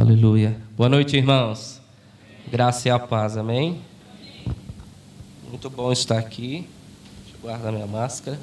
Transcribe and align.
Aleluia. 0.00 0.56
Boa 0.78 0.88
noite, 0.88 1.14
irmãos. 1.14 1.78
Graça 2.50 2.88
e 2.88 2.90
a 2.90 2.98
paz, 2.98 3.36
amém? 3.36 3.82
Muito 5.46 5.68
bom 5.68 5.92
estar 5.92 6.16
aqui. 6.16 6.66
Deixa 7.22 7.36
eu 7.36 7.40
guardar 7.42 7.70
minha 7.70 7.86
máscara. 7.86 8.40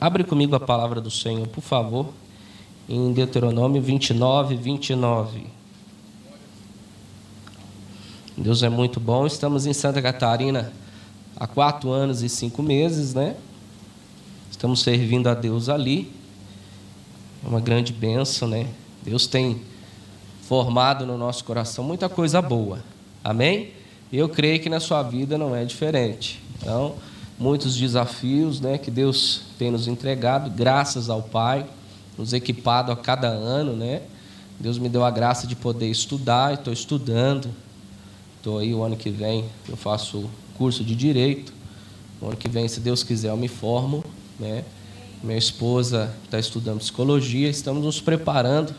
Abre 0.00 0.22
comigo 0.22 0.54
a 0.54 0.60
palavra 0.60 1.00
do 1.00 1.10
Senhor, 1.10 1.48
por 1.48 1.62
favor, 1.62 2.12
em 2.88 3.12
Deuteronômio 3.12 3.82
29, 3.82 4.54
29. 4.54 5.46
Deus 8.36 8.62
é 8.62 8.68
muito 8.68 9.00
bom. 9.00 9.26
Estamos 9.26 9.66
em 9.66 9.72
Santa 9.72 10.00
Catarina 10.00 10.72
há 11.36 11.48
quatro 11.48 11.90
anos 11.90 12.22
e 12.22 12.28
cinco 12.28 12.62
meses, 12.62 13.14
né? 13.14 13.34
Estamos 14.48 14.80
servindo 14.80 15.26
a 15.26 15.34
Deus 15.34 15.68
ali. 15.68 16.19
Uma 17.42 17.60
grande 17.60 17.92
bênção, 17.92 18.46
né? 18.46 18.66
Deus 19.02 19.26
tem 19.26 19.62
formado 20.42 21.06
no 21.06 21.16
nosso 21.16 21.44
coração 21.44 21.84
muita 21.84 22.08
coisa 22.08 22.42
boa. 22.42 22.82
Amém? 23.22 23.70
Eu 24.12 24.28
creio 24.28 24.60
que 24.60 24.68
na 24.68 24.80
sua 24.80 25.02
vida 25.02 25.38
não 25.38 25.54
é 25.54 25.64
diferente. 25.64 26.42
Então, 26.58 26.96
muitos 27.38 27.76
desafios, 27.76 28.60
né, 28.60 28.76
que 28.76 28.90
Deus 28.90 29.42
tem 29.58 29.70
nos 29.70 29.86
entregado, 29.86 30.50
graças 30.50 31.08
ao 31.08 31.22
Pai, 31.22 31.64
nos 32.18 32.32
equipado 32.32 32.92
a 32.92 32.96
cada 32.96 33.28
ano, 33.28 33.74
né? 33.74 34.02
Deus 34.58 34.76
me 34.76 34.90
deu 34.90 35.02
a 35.04 35.10
graça 35.10 35.46
de 35.46 35.56
poder 35.56 35.88
estudar, 35.88 36.52
estou 36.52 36.72
estudando. 36.72 37.48
Estou 38.36 38.58
aí 38.58 38.74
o 38.74 38.82
ano 38.82 38.96
que 38.96 39.10
vem, 39.10 39.44
eu 39.68 39.76
faço 39.76 40.28
curso 40.56 40.82
de 40.82 40.94
direito. 40.94 41.52
O 42.20 42.26
ano 42.26 42.36
que 42.36 42.48
vem, 42.48 42.68
se 42.68 42.80
Deus 42.80 43.02
quiser, 43.02 43.28
eu 43.28 43.36
me 43.36 43.48
formo, 43.48 44.04
né? 44.38 44.64
Minha 45.22 45.36
esposa 45.36 46.14
está 46.24 46.38
estudando 46.38 46.78
psicologia, 46.78 47.50
estamos 47.50 47.84
nos 47.84 48.00
preparando, 48.00 48.74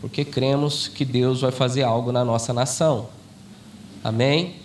porque 0.00 0.24
cremos 0.24 0.88
que 0.88 1.04
Deus 1.04 1.42
vai 1.42 1.52
fazer 1.52 1.84
algo 1.84 2.10
na 2.10 2.24
nossa 2.24 2.52
nação. 2.52 3.10
Amém? 4.02 4.56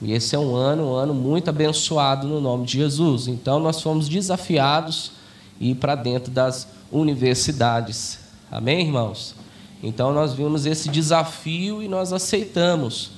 E 0.00 0.12
esse 0.12 0.34
é 0.34 0.38
um 0.38 0.56
ano, 0.56 0.92
um 0.92 0.94
ano 0.94 1.12
muito 1.12 1.50
abençoado 1.50 2.26
no 2.26 2.40
nome 2.40 2.64
de 2.64 2.78
Jesus. 2.78 3.28
Então 3.28 3.60
nós 3.60 3.82
fomos 3.82 4.08
desafiados 4.08 5.12
a 5.60 5.64
ir 5.64 5.74
para 5.74 5.94
dentro 5.94 6.32
das 6.32 6.66
universidades. 6.90 8.18
Amém, 8.50 8.86
irmãos? 8.86 9.34
Então 9.82 10.14
nós 10.14 10.32
vimos 10.32 10.64
esse 10.64 10.88
desafio 10.88 11.82
e 11.82 11.88
nós 11.88 12.10
aceitamos 12.10 13.10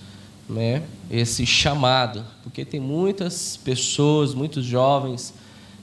né, 0.48 0.82
esse 1.08 1.46
chamado, 1.46 2.24
porque 2.42 2.64
tem 2.64 2.80
muitas 2.80 3.56
pessoas, 3.56 4.34
muitos 4.34 4.64
jovens 4.64 5.32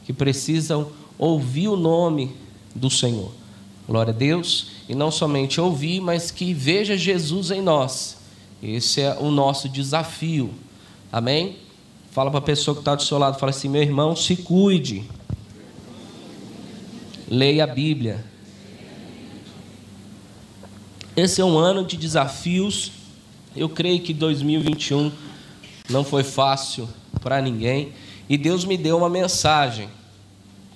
que 0.05 0.11
precisam 0.11 0.91
ouvir 1.17 1.67
o 1.67 1.75
nome 1.75 2.35
do 2.75 2.89
Senhor. 2.89 3.31
Glória 3.87 4.13
a 4.13 4.15
Deus. 4.15 4.67
E 4.87 4.95
não 4.95 5.11
somente 5.11 5.59
ouvir, 5.59 5.99
mas 6.01 6.31
que 6.31 6.53
veja 6.53 6.97
Jesus 6.97 7.51
em 7.51 7.61
nós. 7.61 8.17
Esse 8.61 9.01
é 9.01 9.17
o 9.19 9.29
nosso 9.29 9.69
desafio. 9.69 10.53
Amém? 11.11 11.57
Fala 12.11 12.31
para 12.31 12.39
a 12.39 12.43
pessoa 12.43 12.75
que 12.75 12.81
está 12.81 12.95
do 12.95 13.03
seu 13.03 13.17
lado, 13.17 13.37
fala 13.37 13.51
assim, 13.51 13.69
meu 13.69 13.81
irmão, 13.81 14.15
se 14.15 14.35
cuide. 14.35 15.03
Leia 17.29 17.65
a 17.65 17.67
Bíblia. 17.67 18.25
Esse 21.15 21.41
é 21.41 21.45
um 21.45 21.57
ano 21.57 21.85
de 21.85 21.97
desafios. 21.97 22.91
Eu 23.55 23.69
creio 23.69 24.01
que 24.01 24.13
2021 24.13 25.11
não 25.89 26.03
foi 26.03 26.23
fácil 26.23 26.87
para 27.21 27.41
ninguém. 27.41 27.91
E 28.29 28.37
Deus 28.37 28.65
me 28.65 28.77
deu 28.77 28.97
uma 28.97 29.09
mensagem 29.09 29.89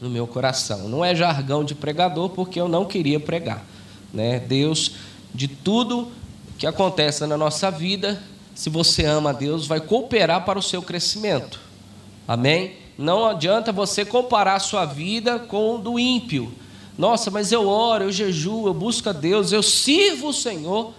no 0.01 0.09
meu 0.09 0.25
coração. 0.25 0.89
Não 0.89 1.05
é 1.05 1.15
jargão 1.15 1.63
de 1.63 1.75
pregador, 1.75 2.29
porque 2.29 2.59
eu 2.59 2.67
não 2.67 2.85
queria 2.85 3.19
pregar. 3.19 3.63
Né? 4.11 4.39
Deus, 4.39 4.93
de 5.33 5.47
tudo 5.47 6.11
que 6.57 6.65
acontece 6.65 7.25
na 7.27 7.37
nossa 7.37 7.69
vida, 7.69 8.21
se 8.55 8.69
você 8.69 9.05
ama 9.05 9.29
a 9.29 9.33
Deus, 9.33 9.67
vai 9.67 9.79
cooperar 9.79 10.43
para 10.43 10.57
o 10.57 10.61
seu 10.61 10.81
crescimento. 10.81 11.59
Amém? 12.27 12.73
Não 12.97 13.25
adianta 13.25 13.71
você 13.71 14.03
comparar 14.03 14.55
a 14.55 14.59
sua 14.59 14.85
vida 14.85 15.39
com 15.39 15.75
o 15.75 15.77
do 15.77 15.99
ímpio. 15.99 16.51
Nossa, 16.97 17.31
mas 17.31 17.51
eu 17.51 17.67
oro, 17.67 18.05
eu 18.05 18.11
jejuo, 18.11 18.67
eu 18.67 18.73
busco 18.73 19.09
a 19.09 19.13
Deus, 19.13 19.51
eu 19.51 19.63
sirvo 19.63 20.29
o 20.29 20.33
Senhor 20.33 20.93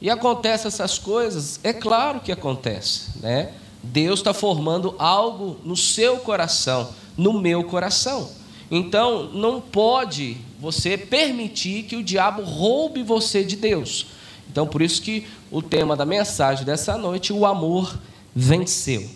e 0.00 0.10
acontece 0.10 0.66
essas 0.66 0.98
coisas. 0.98 1.58
É 1.62 1.72
claro 1.72 2.20
que 2.20 2.30
acontece, 2.30 3.18
né? 3.20 3.52
Deus 3.82 4.20
está 4.20 4.34
formando 4.34 4.94
algo 4.98 5.56
no 5.64 5.76
seu 5.76 6.18
coração, 6.18 6.90
no 7.16 7.32
meu 7.40 7.64
coração. 7.64 8.37
Então, 8.70 9.24
não 9.32 9.60
pode 9.60 10.36
você 10.58 10.98
permitir 10.98 11.84
que 11.84 11.96
o 11.96 12.02
diabo 12.02 12.42
roube 12.42 13.02
você 13.02 13.42
de 13.42 13.56
Deus. 13.56 14.06
Então, 14.50 14.66
por 14.66 14.82
isso 14.82 15.00
que 15.00 15.26
o 15.50 15.62
tema 15.62 15.96
da 15.96 16.04
mensagem 16.04 16.64
dessa 16.64 16.96
noite, 16.96 17.32
o 17.32 17.46
amor 17.46 17.98
venceu. 18.34 19.08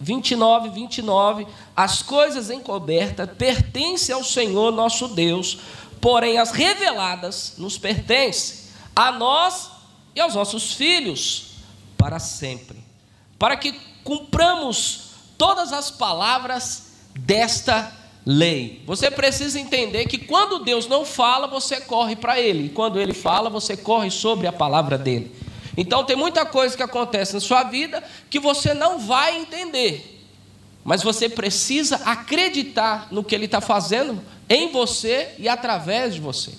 29, 0.00 0.70
29, 0.70 1.46
as 1.76 2.02
coisas 2.02 2.50
encobertas 2.50 3.28
pertencem 3.38 4.14
ao 4.14 4.24
Senhor 4.24 4.72
nosso 4.72 5.08
Deus, 5.08 5.58
porém 6.00 6.38
as 6.38 6.50
reveladas 6.50 7.54
nos 7.58 7.78
pertencem 7.78 8.64
a 8.94 9.12
nós 9.12 9.70
e 10.14 10.20
aos 10.20 10.34
nossos 10.34 10.72
filhos 10.72 11.54
para 11.96 12.18
sempre, 12.18 12.78
para 13.38 13.56
que 13.56 13.72
cumpramos 14.02 15.04
todas 15.38 15.72
as 15.72 15.90
palavras 15.90 16.92
desta 17.18 18.03
lei. 18.24 18.82
Você 18.86 19.10
precisa 19.10 19.58
entender 19.58 20.06
que 20.06 20.18
quando 20.18 20.64
Deus 20.64 20.86
não 20.86 21.04
fala, 21.04 21.46
você 21.46 21.80
corre 21.80 22.16
para 22.16 22.40
Ele. 22.40 22.66
E 22.66 22.68
quando 22.70 22.98
Ele 22.98 23.12
fala, 23.12 23.50
você 23.50 23.76
corre 23.76 24.10
sobre 24.10 24.46
a 24.46 24.52
palavra 24.52 24.96
dele. 24.96 25.30
Então 25.76 26.04
tem 26.04 26.16
muita 26.16 26.46
coisa 26.46 26.76
que 26.76 26.82
acontece 26.82 27.34
na 27.34 27.40
sua 27.40 27.64
vida 27.64 28.02
que 28.30 28.38
você 28.38 28.72
não 28.72 28.98
vai 28.98 29.36
entender. 29.36 30.22
Mas 30.84 31.02
você 31.02 31.28
precisa 31.28 31.96
acreditar 32.04 33.08
no 33.10 33.24
que 33.24 33.34
Ele 33.34 33.46
está 33.46 33.60
fazendo 33.60 34.20
em 34.48 34.70
você 34.70 35.30
e 35.38 35.48
através 35.48 36.14
de 36.14 36.20
você. 36.20 36.52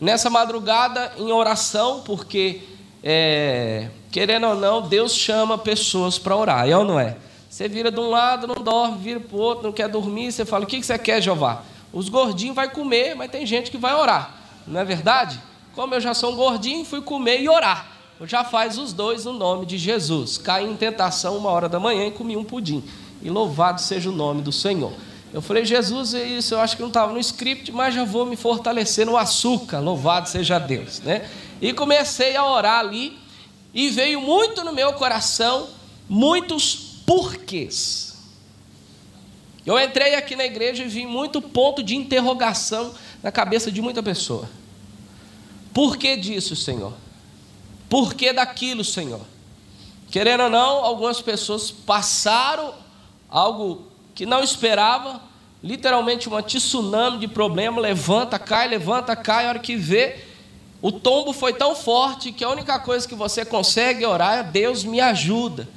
Nessa 0.00 0.28
madrugada, 0.28 1.12
em 1.18 1.30
oração, 1.30 2.02
porque, 2.02 2.62
é, 3.02 3.88
querendo 4.10 4.46
ou 4.48 4.54
não, 4.54 4.82
Deus 4.82 5.14
chama 5.14 5.56
pessoas 5.56 6.18
para 6.18 6.36
orar, 6.36 6.68
é 6.68 6.76
ou 6.76 6.84
não 6.84 6.98
é? 6.98 7.16
Você 7.56 7.70
vira 7.70 7.90
de 7.90 7.98
um 7.98 8.10
lado, 8.10 8.46
não 8.46 8.62
dorme, 8.62 8.98
vira 8.98 9.18
para 9.18 9.34
o 9.34 9.40
outro, 9.40 9.64
não 9.64 9.72
quer 9.72 9.88
dormir. 9.88 10.30
Você 10.30 10.44
fala: 10.44 10.64
O 10.64 10.66
que 10.66 10.82
você 10.82 10.98
quer, 10.98 11.22
Jeová? 11.22 11.62
Os 11.90 12.10
gordinhos 12.10 12.54
vai 12.54 12.68
comer, 12.70 13.14
mas 13.14 13.30
tem 13.30 13.46
gente 13.46 13.70
que 13.70 13.78
vai 13.78 13.94
orar. 13.94 14.34
Não 14.66 14.78
é 14.78 14.84
verdade? 14.84 15.40
Como 15.74 15.94
eu 15.94 16.00
já 16.02 16.12
sou 16.12 16.34
um 16.34 16.36
gordinho, 16.36 16.84
fui 16.84 17.00
comer 17.00 17.40
e 17.40 17.48
orar. 17.48 17.86
Eu 18.20 18.26
já 18.26 18.44
faz 18.44 18.76
os 18.76 18.92
dois 18.92 19.24
no 19.24 19.32
nome 19.32 19.64
de 19.64 19.78
Jesus. 19.78 20.36
Caí 20.36 20.66
em 20.66 20.76
tentação 20.76 21.34
uma 21.38 21.48
hora 21.48 21.66
da 21.66 21.80
manhã 21.80 22.06
e 22.06 22.10
comi 22.10 22.36
um 22.36 22.44
pudim. 22.44 22.84
E 23.22 23.30
louvado 23.30 23.80
seja 23.80 24.10
o 24.10 24.12
nome 24.12 24.42
do 24.42 24.52
Senhor. 24.52 24.92
Eu 25.32 25.40
falei, 25.40 25.64
Jesus, 25.64 26.12
é 26.12 26.24
isso 26.24 26.52
eu 26.52 26.60
acho 26.60 26.76
que 26.76 26.82
não 26.82 26.88
estava 26.88 27.10
no 27.10 27.18
script, 27.18 27.72
mas 27.72 27.94
já 27.94 28.04
vou 28.04 28.26
me 28.26 28.36
fortalecer 28.36 29.06
no 29.06 29.16
açúcar. 29.16 29.78
Louvado 29.78 30.28
seja 30.28 30.58
Deus. 30.58 31.00
Né? 31.00 31.26
E 31.62 31.72
comecei 31.72 32.36
a 32.36 32.44
orar 32.44 32.80
ali. 32.80 33.16
E 33.72 33.88
veio 33.88 34.20
muito 34.20 34.62
no 34.62 34.74
meu 34.74 34.92
coração 34.92 35.68
muitos 36.06 36.85
porquês. 37.06 38.16
Eu 39.64 39.78
entrei 39.80 40.14
aqui 40.14 40.36
na 40.36 40.44
igreja 40.44 40.84
e 40.84 40.88
vi 40.88 41.06
muito 41.06 41.40
ponto 41.40 41.82
de 41.82 41.96
interrogação 41.96 42.92
na 43.22 43.32
cabeça 43.32 43.72
de 43.72 43.80
muita 43.80 44.02
pessoa. 44.02 44.48
Por 45.72 45.96
que 45.96 46.16
disso, 46.16 46.54
Senhor? 46.54 46.92
Por 47.88 48.14
que 48.14 48.32
daquilo, 48.32 48.84
Senhor? 48.84 49.20
Querendo 50.10 50.44
ou 50.44 50.50
não, 50.50 50.84
algumas 50.84 51.20
pessoas 51.20 51.70
passaram 51.70 52.74
algo 53.28 53.86
que 54.14 54.24
não 54.24 54.42
esperava, 54.42 55.20
literalmente 55.62 56.28
uma 56.28 56.42
tsunami 56.42 57.18
de 57.18 57.28
problema, 57.28 57.80
levanta, 57.80 58.38
cai, 58.38 58.68
levanta, 58.68 59.16
cai, 59.16 59.46
a 59.46 59.48
hora 59.50 59.58
que 59.58 59.76
vê, 59.76 60.24
o 60.80 60.92
tombo 60.92 61.32
foi 61.32 61.52
tão 61.52 61.74
forte 61.74 62.32
que 62.32 62.44
a 62.44 62.50
única 62.50 62.78
coisa 62.78 63.06
que 63.06 63.14
você 63.14 63.44
consegue 63.44 64.06
orar 64.06 64.38
é 64.38 64.42
Deus 64.42 64.84
me 64.84 65.00
ajuda. 65.00 65.68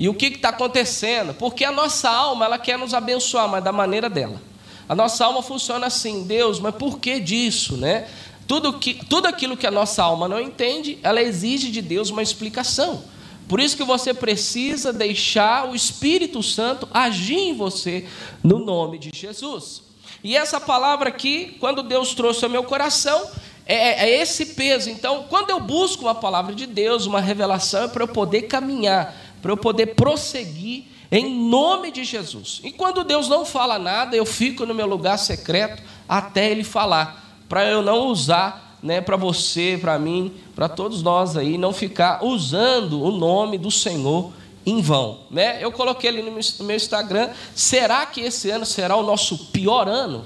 E 0.00 0.08
o 0.08 0.14
que 0.14 0.28
está 0.28 0.48
acontecendo? 0.48 1.34
Porque 1.34 1.62
a 1.62 1.70
nossa 1.70 2.08
alma 2.08 2.46
ela 2.46 2.58
quer 2.58 2.78
nos 2.78 2.94
abençoar, 2.94 3.46
mas 3.46 3.62
da 3.62 3.70
maneira 3.70 4.08
dela. 4.08 4.40
A 4.88 4.94
nossa 4.94 5.26
alma 5.26 5.42
funciona 5.42 5.88
assim, 5.88 6.24
Deus, 6.24 6.58
mas 6.58 6.74
por 6.74 6.98
que 6.98 7.20
disso, 7.20 7.76
né? 7.76 8.08
Tudo, 8.46 8.72
que, 8.72 8.94
tudo 8.94 9.26
aquilo 9.26 9.58
que 9.58 9.66
a 9.66 9.70
nossa 9.70 10.02
alma 10.02 10.26
não 10.26 10.40
entende, 10.40 10.98
ela 11.02 11.20
exige 11.20 11.70
de 11.70 11.82
Deus 11.82 12.08
uma 12.08 12.22
explicação. 12.22 13.04
Por 13.46 13.60
isso 13.60 13.76
que 13.76 13.84
você 13.84 14.14
precisa 14.14 14.90
deixar 14.90 15.68
o 15.68 15.74
Espírito 15.74 16.42
Santo 16.42 16.88
agir 16.94 17.36
em 17.36 17.54
você 17.54 18.08
no 18.42 18.58
nome 18.58 18.98
de 18.98 19.10
Jesus. 19.12 19.82
E 20.24 20.34
essa 20.34 20.58
palavra 20.58 21.10
aqui, 21.10 21.58
quando 21.60 21.82
Deus 21.82 22.14
trouxe 22.14 22.42
ao 22.42 22.50
meu 22.50 22.64
coração, 22.64 23.30
é, 23.66 24.08
é 24.08 24.22
esse 24.22 24.46
peso. 24.46 24.88
Então, 24.88 25.26
quando 25.28 25.50
eu 25.50 25.60
busco 25.60 26.02
uma 26.02 26.14
palavra 26.14 26.54
de 26.54 26.66
Deus, 26.66 27.04
uma 27.04 27.20
revelação, 27.20 27.84
é 27.84 27.88
para 27.88 28.04
eu 28.04 28.08
poder 28.08 28.42
caminhar 28.42 29.14
para 29.40 29.52
eu 29.52 29.56
poder 29.56 29.94
prosseguir 29.94 30.84
em 31.10 31.48
nome 31.48 31.90
de 31.90 32.04
Jesus. 32.04 32.60
E 32.62 32.70
quando 32.70 33.04
Deus 33.04 33.28
não 33.28 33.44
fala 33.44 33.78
nada, 33.78 34.16
eu 34.16 34.24
fico 34.24 34.64
no 34.64 34.74
meu 34.74 34.86
lugar 34.86 35.18
secreto 35.18 35.82
até 36.08 36.50
Ele 36.50 36.64
falar, 36.64 37.38
para 37.48 37.64
eu 37.66 37.82
não 37.82 38.06
usar 38.06 38.78
né, 38.82 39.00
para 39.00 39.16
você, 39.16 39.78
para 39.80 39.98
mim, 39.98 40.34
para 40.54 40.68
todos 40.68 41.02
nós 41.02 41.36
aí, 41.36 41.58
não 41.58 41.72
ficar 41.72 42.24
usando 42.24 43.02
o 43.02 43.10
nome 43.10 43.58
do 43.58 43.70
Senhor 43.70 44.32
em 44.64 44.80
vão. 44.80 45.20
Né? 45.30 45.62
Eu 45.62 45.72
coloquei 45.72 46.08
ali 46.10 46.22
no 46.22 46.64
meu 46.64 46.76
Instagram: 46.76 47.30
será 47.54 48.06
que 48.06 48.20
esse 48.20 48.50
ano 48.50 48.64
será 48.64 48.96
o 48.96 49.02
nosso 49.02 49.36
pior 49.46 49.88
ano? 49.88 50.24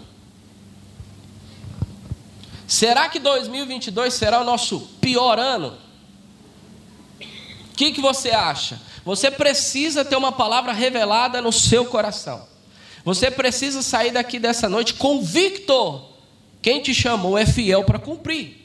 Será 2.66 3.08
que 3.08 3.18
2022 3.18 4.14
será 4.14 4.40
o 4.40 4.44
nosso 4.44 4.80
pior 5.00 5.38
ano? 5.38 5.74
O 7.20 7.76
que, 7.76 7.92
que 7.92 8.00
você 8.00 8.30
acha? 8.30 8.80
Você 9.04 9.30
precisa 9.30 10.04
ter 10.04 10.16
uma 10.16 10.32
palavra 10.32 10.72
revelada 10.72 11.42
no 11.42 11.52
seu 11.52 11.84
coração. 11.84 12.46
Você 13.04 13.30
precisa 13.30 13.82
sair 13.82 14.12
daqui 14.12 14.38
dessa 14.38 14.68
noite 14.68 14.94
convicto. 14.94 16.02
Quem 16.62 16.80
te 16.80 16.94
chamou 16.94 17.36
é 17.36 17.44
fiel 17.44 17.84
para 17.84 17.98
cumprir. 17.98 18.64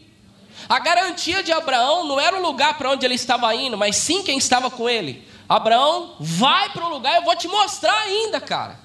A 0.67 0.79
garantia 0.79 1.43
de 1.43 1.51
Abraão 1.51 2.05
não 2.07 2.19
era 2.19 2.37
o 2.37 2.41
lugar 2.41 2.77
para 2.77 2.91
onde 2.91 3.05
ele 3.05 3.15
estava 3.15 3.53
indo, 3.53 3.77
mas 3.77 3.97
sim 3.97 4.23
quem 4.23 4.37
estava 4.37 4.69
com 4.69 4.87
ele. 4.89 5.27
Abraão, 5.47 6.15
vai 6.19 6.69
para 6.69 6.85
o 6.85 6.89
lugar, 6.89 7.15
eu 7.15 7.23
vou 7.23 7.35
te 7.35 7.47
mostrar 7.47 7.97
ainda, 8.01 8.39
cara. 8.39 8.79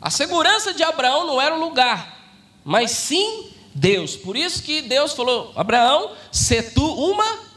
A 0.00 0.10
segurança 0.10 0.72
de 0.72 0.82
Abraão 0.82 1.26
não 1.26 1.40
era 1.40 1.54
o 1.54 1.60
lugar, 1.60 2.18
mas 2.64 2.90
sim 2.90 3.50
Deus. 3.74 4.16
Por 4.16 4.36
isso 4.36 4.62
que 4.62 4.82
Deus 4.82 5.12
falou: 5.12 5.52
Abraão, 5.56 6.12
se 6.30 6.62
tu 6.62 6.84
uma 6.84 7.49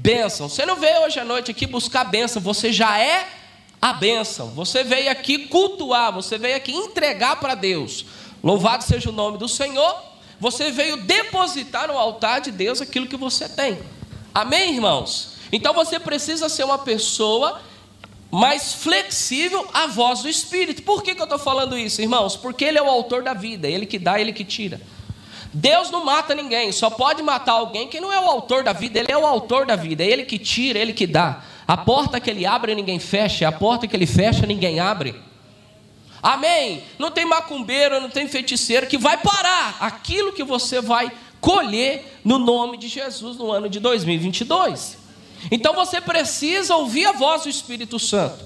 bênção. 0.00 0.48
Você 0.48 0.64
não 0.64 0.76
veio 0.76 1.02
hoje 1.02 1.20
à 1.20 1.24
noite 1.24 1.50
aqui 1.50 1.66
buscar 1.66 2.04
bênção, 2.04 2.40
você 2.40 2.72
já 2.72 2.98
é 2.98 3.28
a 3.80 3.92
bênção. 3.92 4.48
Você 4.50 4.82
veio 4.82 5.10
aqui 5.10 5.46
cultuar, 5.46 6.12
você 6.12 6.38
veio 6.38 6.56
aqui 6.56 6.72
entregar 6.72 7.36
para 7.36 7.54
Deus. 7.54 8.06
Louvado 8.42 8.82
seja 8.82 9.10
o 9.10 9.12
nome 9.12 9.36
do 9.36 9.46
Senhor. 9.46 10.10
Você 10.38 10.70
veio 10.70 10.96
depositar 10.96 11.88
no 11.88 11.98
altar 11.98 12.40
de 12.40 12.50
Deus 12.50 12.80
aquilo 12.80 13.06
que 13.06 13.16
você 13.16 13.46
tem. 13.46 13.78
Amém, 14.34 14.74
irmãos? 14.74 15.34
Então 15.52 15.74
você 15.74 16.00
precisa 16.00 16.48
ser 16.48 16.64
uma 16.64 16.78
pessoa 16.78 17.60
mais 18.30 18.72
flexível 18.72 19.68
à 19.74 19.86
voz 19.86 20.22
do 20.22 20.28
Espírito. 20.30 20.82
Por 20.82 21.02
que, 21.02 21.14
que 21.14 21.20
eu 21.20 21.24
estou 21.24 21.38
falando 21.38 21.76
isso, 21.76 22.00
irmãos? 22.00 22.36
Porque 22.36 22.64
Ele 22.64 22.78
é 22.78 22.82
o 22.82 22.88
autor 22.88 23.22
da 23.22 23.34
vida, 23.34 23.68
Ele 23.68 23.84
que 23.84 23.98
dá, 23.98 24.18
Ele 24.18 24.32
que 24.32 24.44
tira. 24.44 24.80
Deus 25.52 25.90
não 25.90 26.04
mata 26.04 26.34
ninguém, 26.34 26.70
só 26.72 26.90
pode 26.90 27.22
matar 27.22 27.52
alguém 27.52 27.88
que 27.88 28.00
não 28.00 28.12
é 28.12 28.20
o 28.20 28.28
autor 28.28 28.62
da 28.62 28.72
vida, 28.72 28.98
Ele 28.98 29.12
é 29.12 29.18
o 29.18 29.26
autor 29.26 29.66
da 29.66 29.76
vida, 29.76 30.04
é 30.04 30.06
Ele 30.06 30.24
que 30.24 30.38
tira, 30.38 30.78
é 30.78 30.82
Ele 30.82 30.92
que 30.92 31.06
dá. 31.06 31.42
A 31.66 31.76
porta 31.76 32.20
que 32.20 32.30
Ele 32.30 32.46
abre, 32.46 32.74
ninguém 32.74 32.98
fecha, 32.98 33.46
a 33.48 33.52
porta 33.52 33.86
que 33.86 33.96
Ele 33.96 34.06
fecha, 34.06 34.46
ninguém 34.46 34.80
abre. 34.80 35.14
Amém? 36.22 36.82
Não 36.98 37.10
tem 37.10 37.24
macumbeiro, 37.24 38.00
não 38.00 38.10
tem 38.10 38.28
feiticeiro 38.28 38.86
que 38.86 38.98
vai 38.98 39.16
parar 39.16 39.78
aquilo 39.80 40.32
que 40.32 40.44
você 40.44 40.80
vai 40.80 41.10
colher 41.40 42.20
no 42.22 42.38
nome 42.38 42.76
de 42.76 42.88
Jesus 42.88 43.36
no 43.36 43.50
ano 43.50 43.68
de 43.68 43.80
2022. 43.80 44.98
Então 45.50 45.74
você 45.74 46.00
precisa 46.00 46.76
ouvir 46.76 47.06
a 47.06 47.12
voz 47.12 47.44
do 47.44 47.48
Espírito 47.48 47.98
Santo. 47.98 48.44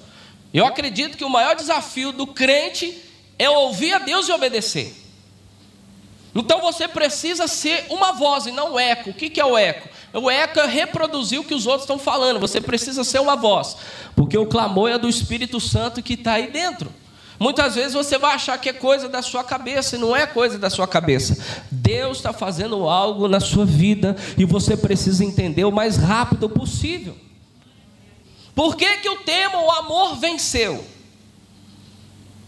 Eu 0.52 0.64
acredito 0.64 1.19
que 1.19 1.25
o 1.25 1.31
maior 1.31 1.56
desafio 1.56 2.12
do 2.12 2.26
crente 2.29 2.97
é 3.38 3.50
ouvir 3.50 3.93
a 3.93 3.99
Deus 3.99 4.29
e 4.29 4.32
obedecer. 4.32 5.03
Então 6.34 6.60
você 6.60 6.88
precisa 6.88 7.46
ser 7.46 7.86
uma 7.90 8.12
voz 8.12 8.46
e 8.46 8.50
não 8.50 8.75
um 8.75 8.78
eco. 8.78 9.10
O 9.10 9.14
que 9.14 9.40
é 9.40 9.44
o 9.44 9.56
eco? 9.56 9.88
O 10.12 10.31
eco 10.31 10.58
é 10.58 10.66
reproduzir 10.66 11.40
o 11.40 11.44
que 11.44 11.54
os 11.54 11.66
outros 11.66 11.84
estão 11.84 11.98
falando. 11.98 12.40
Você 12.40 12.60
precisa 12.60 13.04
ser 13.04 13.20
uma 13.20 13.36
voz, 13.36 13.76
porque 14.16 14.36
o 14.36 14.46
clamor 14.46 14.90
é 14.90 14.98
do 14.98 15.08
Espírito 15.08 15.60
Santo 15.60 16.02
que 16.02 16.14
está 16.14 16.32
aí 16.32 16.50
dentro. 16.50 16.92
Muitas 17.38 17.75
vezes 17.75 17.94
você 17.94 18.16
vai 18.16 18.34
achar 18.34 18.56
que 18.58 18.69
é 18.69 18.72
coisa 18.72 19.08
da 19.08 19.20
sua 19.20 19.42
cabeça, 19.42 19.96
e 19.96 19.98
não 19.98 20.14
é 20.14 20.26
coisa 20.26 20.58
da 20.58 20.70
sua 20.70 20.86
cabeça. 20.86 21.36
Deus 21.70 22.19
está 22.19 22.32
fazendo 22.32 22.88
algo 22.88 23.28
na 23.28 23.40
sua 23.40 23.64
vida 23.64 24.16
e 24.38 24.44
você 24.44 24.76
precisa 24.76 25.25
entender 25.25 25.64
o 25.64 25.72
mais 25.72 25.96
rápido 25.96 26.48
possível. 26.48 27.16
Por 28.54 28.76
que, 28.76 28.98
que 28.98 29.08
o 29.08 29.16
tema, 29.16 29.60
o 29.60 29.70
amor 29.70 30.16
venceu? 30.16 30.84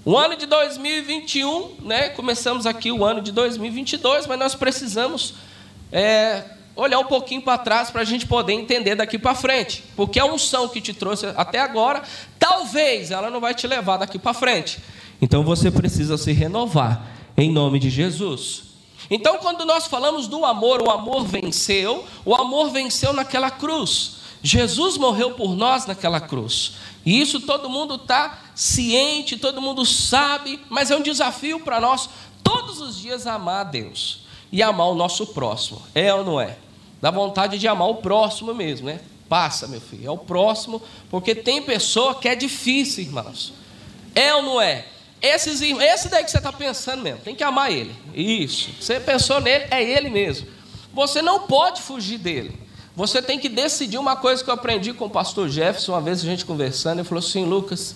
O 0.06 0.16
ano 0.16 0.36
de 0.36 0.46
2021, 0.46 1.78
né? 1.80 2.10
Começamos 2.10 2.64
aqui 2.64 2.92
o 2.92 3.04
ano 3.04 3.20
de 3.20 3.32
2022, 3.32 4.28
mas 4.28 4.38
nós 4.38 4.54
precisamos 4.54 5.34
é, 5.90 6.44
olhar 6.76 7.00
um 7.00 7.06
pouquinho 7.06 7.42
para 7.42 7.58
trás 7.58 7.90
para 7.90 8.02
a 8.02 8.04
gente 8.04 8.24
poder 8.24 8.52
entender 8.52 8.94
daqui 8.94 9.18
para 9.18 9.34
frente. 9.34 9.82
Porque 9.96 10.20
a 10.20 10.24
unção 10.24 10.68
que 10.68 10.80
te 10.80 10.94
trouxe 10.94 11.26
até 11.36 11.58
agora, 11.58 12.04
talvez 12.38 13.10
ela 13.10 13.28
não 13.32 13.40
vai 13.40 13.52
te 13.52 13.66
levar 13.66 13.96
daqui 13.96 14.16
para 14.16 14.32
frente. 14.32 14.78
Então 15.20 15.42
você 15.42 15.72
precisa 15.72 16.16
se 16.16 16.30
renovar 16.30 17.04
em 17.36 17.50
nome 17.50 17.80
de 17.80 17.90
Jesus. 17.90 18.62
Então, 19.10 19.38
quando 19.38 19.64
nós 19.64 19.88
falamos 19.88 20.28
do 20.28 20.44
amor, 20.44 20.82
o 20.82 20.88
amor 20.88 21.24
venceu, 21.24 22.04
o 22.24 22.32
amor 22.32 22.70
venceu 22.70 23.12
naquela 23.12 23.50
cruz. 23.50 24.18
Jesus 24.40 24.96
morreu 24.96 25.32
por 25.32 25.56
nós 25.56 25.84
naquela 25.84 26.20
cruz. 26.20 26.74
E 27.04 27.20
isso 27.20 27.40
todo 27.40 27.68
mundo 27.68 27.96
está 27.96 28.45
ciente, 28.56 29.36
todo 29.36 29.60
mundo 29.60 29.84
sabe, 29.84 30.58
mas 30.70 30.90
é 30.90 30.96
um 30.96 31.02
desafio 31.02 31.60
para 31.60 31.78
nós 31.78 32.08
todos 32.42 32.80
os 32.80 32.98
dias 32.98 33.26
amar 33.26 33.60
a 33.60 33.68
Deus 33.68 34.20
e 34.50 34.62
amar 34.62 34.88
o 34.88 34.94
nosso 34.94 35.26
próximo. 35.26 35.82
É 35.94 36.12
ou 36.12 36.24
não 36.24 36.40
é? 36.40 36.56
Dá 37.00 37.10
vontade 37.10 37.58
de 37.58 37.68
amar 37.68 37.88
o 37.90 37.96
próximo 37.96 38.54
mesmo, 38.54 38.86
né? 38.86 39.00
Passa, 39.28 39.68
meu 39.68 39.80
filho, 39.80 40.06
é 40.06 40.10
o 40.10 40.16
próximo, 40.16 40.80
porque 41.10 41.34
tem 41.34 41.60
pessoa 41.60 42.14
que 42.14 42.28
é 42.28 42.34
difícil, 42.34 43.04
irmãos. 43.04 43.52
É 44.14 44.34
ou 44.34 44.42
não 44.42 44.60
é? 44.62 44.86
Esses, 45.20 45.60
esse 45.60 46.08
daí 46.08 46.24
que 46.24 46.30
você 46.30 46.38
está 46.38 46.52
pensando 46.52 47.02
mesmo, 47.02 47.20
tem 47.20 47.34
que 47.34 47.44
amar 47.44 47.70
ele. 47.70 47.94
Isso. 48.14 48.70
Você 48.80 48.98
pensou 48.98 49.40
nele, 49.40 49.66
é 49.70 49.82
ele 49.82 50.08
mesmo. 50.08 50.46
Você 50.94 51.20
não 51.20 51.40
pode 51.40 51.82
fugir 51.82 52.16
dele. 52.16 52.58
Você 52.94 53.20
tem 53.20 53.38
que 53.38 53.50
decidir 53.50 53.98
uma 53.98 54.16
coisa 54.16 54.42
que 54.42 54.48
eu 54.48 54.54
aprendi 54.54 54.94
com 54.94 55.04
o 55.04 55.10
pastor 55.10 55.50
Jefferson, 55.50 55.92
uma 55.92 56.00
vez 56.00 56.20
a 56.20 56.24
gente 56.24 56.46
conversando, 56.46 57.00
ele 57.00 57.08
falou 57.08 57.22
assim: 57.22 57.44
Lucas, 57.44 57.94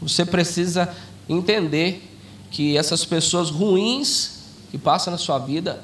você 0.00 0.24
precisa 0.24 0.94
entender 1.28 2.02
que 2.50 2.76
essas 2.76 3.04
pessoas 3.04 3.50
ruins 3.50 4.36
que 4.70 4.78
passam 4.78 5.10
na 5.10 5.18
sua 5.18 5.38
vida, 5.38 5.82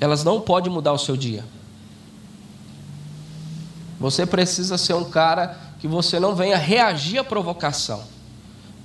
elas 0.00 0.24
não 0.24 0.40
podem 0.40 0.72
mudar 0.72 0.92
o 0.92 0.98
seu 0.98 1.16
dia. 1.16 1.44
Você 3.98 4.24
precisa 4.24 4.78
ser 4.78 4.94
um 4.94 5.04
cara 5.10 5.58
que 5.80 5.88
você 5.88 6.20
não 6.20 6.34
venha 6.34 6.56
reagir 6.56 7.18
à 7.18 7.24
provocação. 7.24 8.02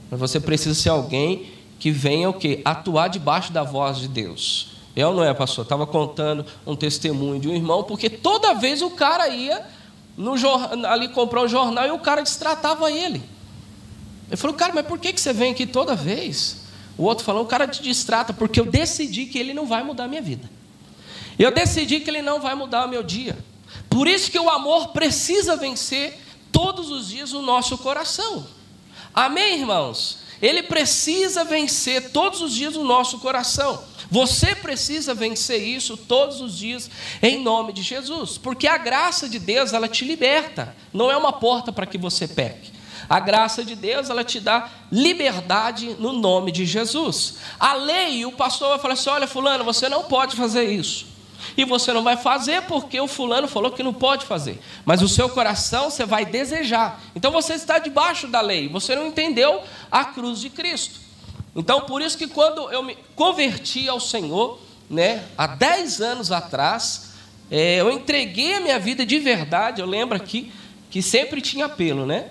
Mas 0.10 0.20
você 0.20 0.40
precisa 0.40 0.74
ser 0.74 0.90
alguém 0.90 1.52
que 1.80 1.92
venha 1.92 2.30
o 2.30 2.34
quê? 2.34 2.62
Atuar 2.64 3.10
debaixo 3.10 3.52
da 3.52 3.64
voz 3.64 3.98
de 3.98 4.08
Deus. 4.08 4.74
É 4.96 5.06
ou 5.06 5.14
não 5.14 5.24
é, 5.24 5.34
pastor? 5.34 5.64
Estava 5.64 5.88
contando 5.88 6.46
um 6.66 6.76
testemunho 6.76 7.40
de 7.40 7.48
um 7.48 7.54
irmão, 7.54 7.84
porque 7.84 8.10
toda 8.10 8.54
vez 8.54 8.82
o 8.82 8.92
cara 8.92 9.28
ia 9.30 9.66
no 10.16 10.34
ali 10.88 11.10
comprar 11.10 11.42
um 11.42 11.48
jornal 11.48 11.88
e 11.88 11.92
o 11.92 12.00
cara 12.00 12.22
destratava 12.22 12.92
ele. 12.92 13.24
Ele 14.28 14.38
falou, 14.38 14.56
cara, 14.56 14.74
mas 14.74 14.86
por 14.86 15.00
que, 15.00 15.14
que 15.14 15.22
você 15.22 15.34
vem 15.34 15.52
aqui 15.52 15.66
toda 15.66 15.96
vez? 15.96 16.58
O 16.98 17.04
outro 17.04 17.24
falou, 17.24 17.44
o 17.44 17.48
cara 17.48 17.68
te 17.68 17.82
distrata, 17.82 18.34
porque 18.34 18.60
eu 18.60 18.66
decidi 18.66 19.26
que 19.26 19.38
ele 19.38 19.54
não 19.54 19.66
vai 19.66 19.84
mudar 19.84 20.06
a 20.06 20.08
minha 20.08 20.22
vida. 20.22 20.50
Eu 21.38 21.52
decidi 21.52 22.00
que 22.00 22.10
ele 22.10 22.22
não 22.22 22.40
vai 22.40 22.56
mudar 22.56 22.86
o 22.86 22.90
meu 22.90 23.04
dia. 23.04 23.38
Por 23.90 24.08
isso 24.08 24.30
que 24.30 24.40
o 24.40 24.50
amor 24.50 24.90
precisa 24.90 25.56
vencer 25.56 26.20
todos 26.52 26.92
os 26.92 27.10
dias 27.10 27.34
o 27.34 27.42
nosso 27.42 27.78
coração. 27.78 28.46
Amém, 29.14 29.60
irmãos? 29.60 30.20
Ele 30.42 30.62
precisa 30.64 31.44
vencer 31.44 32.12
todos 32.12 32.42
os 32.42 32.54
dias 32.54 32.76
o 32.76 32.84
nosso 32.84 33.20
coração. 33.20 33.84
Você 34.12 34.54
precisa 34.54 35.14
vencer 35.14 35.64
isso 35.64 35.96
todos 35.96 36.42
os 36.42 36.58
dias 36.58 36.90
em 37.22 37.42
nome 37.42 37.72
de 37.72 37.82
Jesus, 37.82 38.38
porque 38.38 38.68
a 38.68 38.78
graça 38.78 39.30
de 39.30 39.40
Deus 39.40 39.74
ela 39.74 39.88
te 39.88 40.04
liberta, 40.04 40.76
não 40.92 41.10
é 41.10 41.16
uma 41.16 41.32
porta 41.32 41.72
para 41.72 41.86
que 41.86 41.98
você 41.98 42.28
peque. 42.28 42.73
A 43.10 43.20
graça 43.20 43.64
de 43.64 43.76
Deus, 43.76 44.10
ela 44.10 44.24
te 44.24 44.40
dá 44.40 44.70
liberdade 44.92 45.96
no 46.00 46.14
nome 46.14 46.52
de 46.52 46.66
Jesus. 46.66 47.36
A 47.60 47.74
lei, 47.74 48.26
o 48.26 48.32
pastor 48.32 48.70
vai 48.70 48.80
falar 48.80 48.94
assim: 48.94 49.10
olha, 49.10 49.28
Fulano, 49.28 49.64
você 49.64 49.90
não 49.90 50.04
pode 50.04 50.36
fazer 50.36 50.64
isso. 50.64 51.14
E 51.58 51.66
você 51.66 51.92
não 51.94 52.04
vai 52.04 52.18
fazer 52.18 52.64
porque 52.64 53.00
o 53.00 53.08
fulano 53.08 53.48
falou 53.48 53.72
que 53.72 53.84
não 53.84 53.94
pode 53.94 54.26
fazer. 54.26 54.60
Mas 54.86 55.02
o 55.02 55.10
seu 55.10 55.30
coração 55.30 55.90
você 55.90 56.06
vai 56.06 56.26
desejar. 56.26 57.02
Então 57.16 57.32
você 57.32 57.54
está 57.54 57.80
debaixo 57.80 58.28
da 58.28 58.42
lei. 58.42 58.68
Você 58.70 58.96
não 58.96 59.08
entendeu 59.08 59.62
a 59.92 60.06
cruz 60.06 60.40
de 60.40 60.50
Cristo. 60.50 61.00
Então, 61.56 61.82
por 61.82 62.02
isso 62.02 62.18
que 62.18 62.28
quando 62.28 62.72
eu 62.72 62.82
me 62.82 62.98
converti 63.16 63.88
ao 63.88 64.00
Senhor, 64.00 64.60
né, 64.90 65.24
há 65.38 65.46
10 65.46 66.02
anos 66.02 66.32
atrás, 66.32 67.14
é, 67.52 67.80
eu 67.80 67.92
entreguei 67.92 68.56
a 68.56 68.60
minha 68.60 68.80
vida 68.80 69.06
de 69.06 69.20
verdade. 69.20 69.80
Eu 69.80 69.86
lembro 69.86 70.18
aqui 70.18 70.52
que 70.90 71.02
sempre 71.02 71.42
tinha 71.42 71.66
apelo, 71.66 72.06
né? 72.06 72.30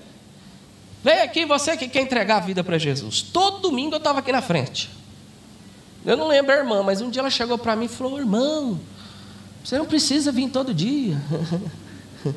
Vem 1.03 1.21
aqui 1.21 1.45
você 1.45 1.77
que 1.77 1.89
quer 1.89 2.03
entregar 2.03 2.37
a 2.37 2.41
vida 2.41 2.63
para 2.63 2.79
Jesus. 2.79 3.23
Todo 3.23 3.59
domingo 3.59 3.95
eu 3.95 3.99
estava 3.99 4.21
aqui 4.21 4.31
na 4.31 4.41
frente. 4.41 4.89
Eu 6.05 6.17
não 6.17 6.29
lembro 6.29 6.53
a 6.53 6.57
irmã, 6.57 6.83
mas 6.83 7.01
um 7.01 7.11
dia 7.11 7.21
ela 7.21 7.31
chegou 7.31 7.59
para 7.59 7.75
mim 7.75 7.87
e 7.87 7.89
falou: 7.89 8.19
Irmão, 8.19 8.81
você 9.65 9.79
não 9.79 9.87
precisa 9.87 10.31
vir 10.31 10.49
todo 10.49 10.73
dia. 10.73 11.17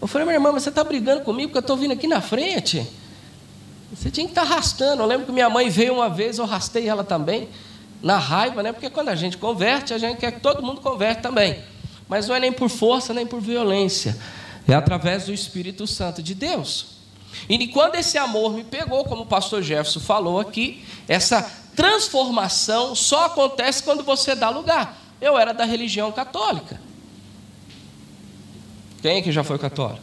Eu 0.00 0.08
falei: 0.08 0.26
Minha 0.26 0.36
irmã, 0.36 0.50
mas 0.50 0.64
você 0.64 0.68
está 0.68 0.82
brigando 0.82 1.22
comigo 1.22 1.48
porque 1.48 1.58
eu 1.58 1.60
estou 1.60 1.76
vindo 1.76 1.92
aqui 1.92 2.08
na 2.08 2.20
frente? 2.20 2.84
Você 3.94 4.10
tinha 4.10 4.26
que 4.26 4.32
estar 4.32 4.44
tá 4.44 4.52
arrastando. 4.52 5.00
Eu 5.00 5.06
lembro 5.06 5.26
que 5.26 5.30
minha 5.32 5.48
mãe 5.48 5.70
veio 5.70 5.94
uma 5.94 6.10
vez, 6.10 6.38
eu 6.38 6.44
arrastei 6.44 6.88
ela 6.88 7.04
também, 7.04 7.48
na 8.02 8.18
raiva, 8.18 8.64
né? 8.64 8.72
Porque 8.72 8.90
quando 8.90 9.10
a 9.10 9.14
gente 9.14 9.36
converte, 9.36 9.94
a 9.94 9.98
gente 9.98 10.18
quer 10.18 10.32
que 10.32 10.40
todo 10.40 10.60
mundo 10.60 10.80
converte 10.80 11.22
também. 11.22 11.62
mas 12.08 12.26
não 12.26 12.34
é 12.34 12.40
nem 12.40 12.52
por 12.52 12.68
força 12.68 13.14
nem 13.14 13.24
por 13.24 13.40
violência, 13.40 14.18
é 14.66 14.74
através 14.74 15.26
do 15.26 15.32
Espírito 15.32 15.86
Santo 15.86 16.20
de 16.20 16.34
Deus. 16.34 17.01
E 17.48 17.68
quando 17.68 17.96
esse 17.96 18.18
amor 18.18 18.52
me 18.52 18.64
pegou, 18.64 19.04
como 19.04 19.22
o 19.22 19.26
pastor 19.26 19.62
Jefferson 19.62 20.00
falou 20.00 20.38
aqui, 20.38 20.84
essa 21.08 21.42
transformação 21.74 22.94
só 22.94 23.26
acontece 23.26 23.82
quando 23.82 24.02
você 24.02 24.34
dá 24.34 24.50
lugar. 24.50 24.98
Eu 25.20 25.38
era 25.38 25.52
da 25.52 25.64
religião 25.64 26.12
católica. 26.12 26.80
Quem 29.00 29.18
é 29.18 29.22
que 29.22 29.32
já 29.32 29.42
foi 29.42 29.58
católico? 29.58 30.02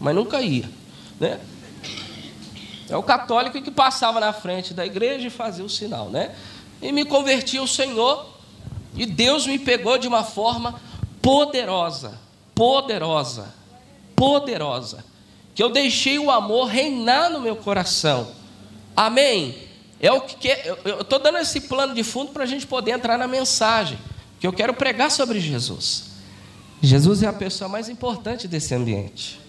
Mas 0.00 0.14
nunca 0.14 0.40
ia, 0.40 0.68
né? 1.20 1.40
É 2.88 2.96
o 2.96 3.02
católico 3.02 3.60
que 3.60 3.70
passava 3.70 4.20
na 4.20 4.32
frente 4.32 4.72
da 4.72 4.86
igreja 4.86 5.26
e 5.26 5.30
fazia 5.30 5.64
o 5.64 5.68
sinal, 5.68 6.08
né? 6.08 6.34
E 6.80 6.92
me 6.92 7.04
converti 7.04 7.58
ao 7.58 7.66
Senhor, 7.66 8.26
e 8.94 9.04
Deus 9.04 9.46
me 9.46 9.58
pegou 9.58 9.98
de 9.98 10.06
uma 10.06 10.22
forma 10.22 10.80
poderosa, 11.20 12.18
poderosa, 12.54 13.52
poderosa 14.14 15.04
que 15.56 15.62
eu 15.62 15.70
deixei 15.70 16.18
o 16.18 16.30
amor 16.30 16.66
reinar 16.66 17.30
no 17.30 17.40
meu 17.40 17.56
coração. 17.56 18.28
Amém? 18.94 19.56
É 19.98 20.12
o 20.12 20.20
que 20.20 20.48
eu 20.84 21.00
estou 21.00 21.18
dando 21.18 21.38
esse 21.38 21.62
plano 21.62 21.94
de 21.94 22.04
fundo 22.04 22.30
para 22.30 22.44
a 22.44 22.46
gente 22.46 22.66
poder 22.66 22.90
entrar 22.90 23.16
na 23.16 23.26
mensagem, 23.26 23.98
que 24.38 24.46
eu 24.46 24.52
quero 24.52 24.74
pregar 24.74 25.10
sobre 25.10 25.40
Jesus. 25.40 26.10
Jesus 26.82 27.22
é 27.22 27.26
a 27.26 27.32
pessoa 27.32 27.70
mais 27.70 27.88
importante 27.88 28.46
desse 28.46 28.74
ambiente. 28.74 29.40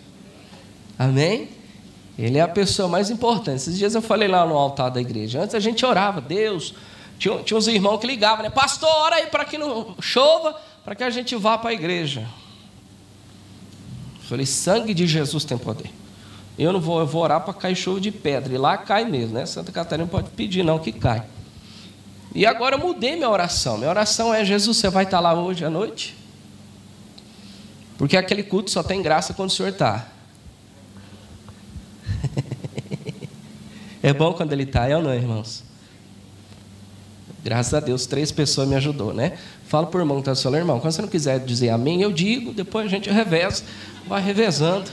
Amém? 0.97 1.49
Ele 2.17 2.37
é 2.37 2.41
a 2.41 2.47
pessoa 2.47 2.87
mais 2.87 3.09
importante. 3.09 3.57
Esses 3.57 3.77
dias 3.77 3.93
eu 3.93 4.01
falei 4.01 4.29
lá 4.29 4.45
no 4.45 4.55
altar 4.55 4.89
da 4.89 5.01
igreja. 5.01 5.41
Antes 5.41 5.55
a 5.55 5.59
gente 5.59 5.85
orava, 5.85 6.21
Deus. 6.21 6.73
Tinha, 7.19 7.37
tinha 7.43 7.57
uns 7.57 7.67
irmãos 7.67 7.97
que 7.97 8.07
ligavam, 8.07 8.43
né? 8.43 8.49
Pastor, 8.49 8.89
ora 8.89 9.17
aí 9.17 9.27
para 9.27 9.43
que 9.43 9.57
não 9.57 9.93
chova, 9.99 10.55
para 10.85 10.95
que 10.95 11.03
a 11.03 11.09
gente 11.09 11.35
vá 11.35 11.57
para 11.57 11.71
a 11.71 11.73
igreja. 11.73 12.25
Falei, 14.27 14.45
sangue 14.45 14.93
de 14.93 15.07
Jesus 15.07 15.45
tem 15.45 15.57
poder. 15.57 15.89
Eu 16.59 16.73
não 16.73 16.81
vou, 16.81 16.99
eu 16.99 17.07
vou 17.07 17.23
orar 17.23 17.41
para 17.41 17.53
cair 17.53 17.75
chuva 17.75 18.01
de 18.01 18.11
pedra. 18.11 18.53
E 18.53 18.57
lá 18.57 18.77
cai 18.77 19.05
mesmo, 19.05 19.33
né? 19.33 19.45
Santa 19.45 19.71
Catarina 19.71 20.07
pode 20.07 20.29
pedir, 20.31 20.63
não, 20.63 20.79
que 20.79 20.91
cai. 20.91 21.23
E 22.35 22.45
agora 22.45 22.75
eu 22.75 22.79
mudei 22.79 23.15
minha 23.15 23.29
oração. 23.29 23.77
Minha 23.77 23.89
oração 23.89 24.33
é: 24.33 24.43
Jesus, 24.43 24.75
você 24.77 24.89
vai 24.89 25.05
estar 25.05 25.21
lá 25.21 25.33
hoje 25.33 25.63
à 25.63 25.69
noite? 25.69 26.15
Porque 27.97 28.17
aquele 28.17 28.43
culto 28.43 28.69
só 28.69 28.83
tem 28.83 29.01
graça 29.01 29.33
quando 29.33 29.49
o 29.49 29.53
senhor 29.53 29.69
está. 29.69 30.07
é 34.03 34.11
bom 34.11 34.33
quando 34.33 34.51
ele 34.51 34.63
está, 34.63 34.89
é 34.89 34.95
ou 34.97 35.01
não, 35.01 35.13
irmãos? 35.13 35.63
Graças 37.47 37.73
a 37.73 37.79
Deus, 37.79 38.05
três 38.05 38.29
pessoas 38.29 38.67
me 38.67 38.75
ajudou, 38.75 39.13
né? 39.13 39.37
Fala 39.69 39.87
para 39.87 39.99
o 39.99 40.01
irmão 40.01 40.21
que 40.21 40.29
está 40.29 40.49
irmão, 40.49 40.81
quando 40.81 40.91
você 40.91 41.01
não 41.01 41.07
quiser 41.07 41.39
dizer 41.39 41.69
amém, 41.69 42.01
eu 42.01 42.11
digo, 42.11 42.51
depois 42.51 42.85
a 42.85 42.89
gente 42.89 43.09
reveza 43.09 43.63
vai 44.05 44.21
revezando, 44.21 44.91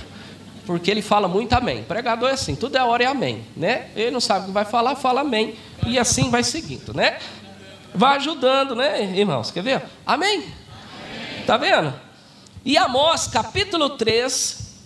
porque 0.65 0.89
ele 0.89 1.03
fala 1.03 1.27
muito 1.27 1.53
amém. 1.53 1.81
O 1.81 1.85
pregador 1.85 2.29
é 2.29 2.35
assim, 2.35 2.55
tudo 2.55 2.79
é 2.79 2.85
hora 2.85 3.03
e 3.03 3.07
amém, 3.07 3.45
né? 3.57 3.89
Ele 3.97 4.13
não 4.13 4.21
sabe 4.21 4.45
o 4.45 4.47
que 4.47 4.53
vai 4.53 4.65
falar, 4.65 4.95
fala 4.95 5.23
amém, 5.23 5.57
e 5.85 5.99
assim 5.99 6.31
vai 6.31 6.45
seguindo, 6.45 6.95
né? 6.95 7.19
Vai 7.93 8.19
ajudando, 8.19 8.77
né, 8.77 9.03
irmãos? 9.03 9.51
Quer 9.51 9.65
ver? 9.65 9.83
Amém? 10.07 10.37
amém. 10.37 11.45
Tá 11.45 11.57
vendo? 11.57 11.93
E 12.65 12.79
Amós, 12.79 13.27
capítulo 13.27 13.91
3, 13.91 14.77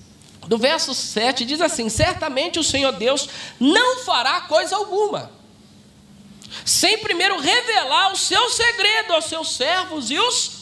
do 0.46 0.56
verso 0.56 0.94
7, 0.94 1.44
diz 1.44 1.60
assim: 1.60 1.90
Certamente 1.90 2.58
o 2.58 2.64
Senhor 2.64 2.92
Deus 2.92 3.28
não 3.60 3.98
fará 4.06 4.40
coisa 4.40 4.74
alguma, 4.74 5.36
sem 6.64 6.98
primeiro 6.98 7.38
revelar 7.40 8.12
o 8.12 8.16
seu 8.16 8.50
segredo 8.50 9.14
aos 9.14 9.26
seus 9.26 9.54
servos 9.54 10.10
e 10.10 10.18
os 10.18 10.58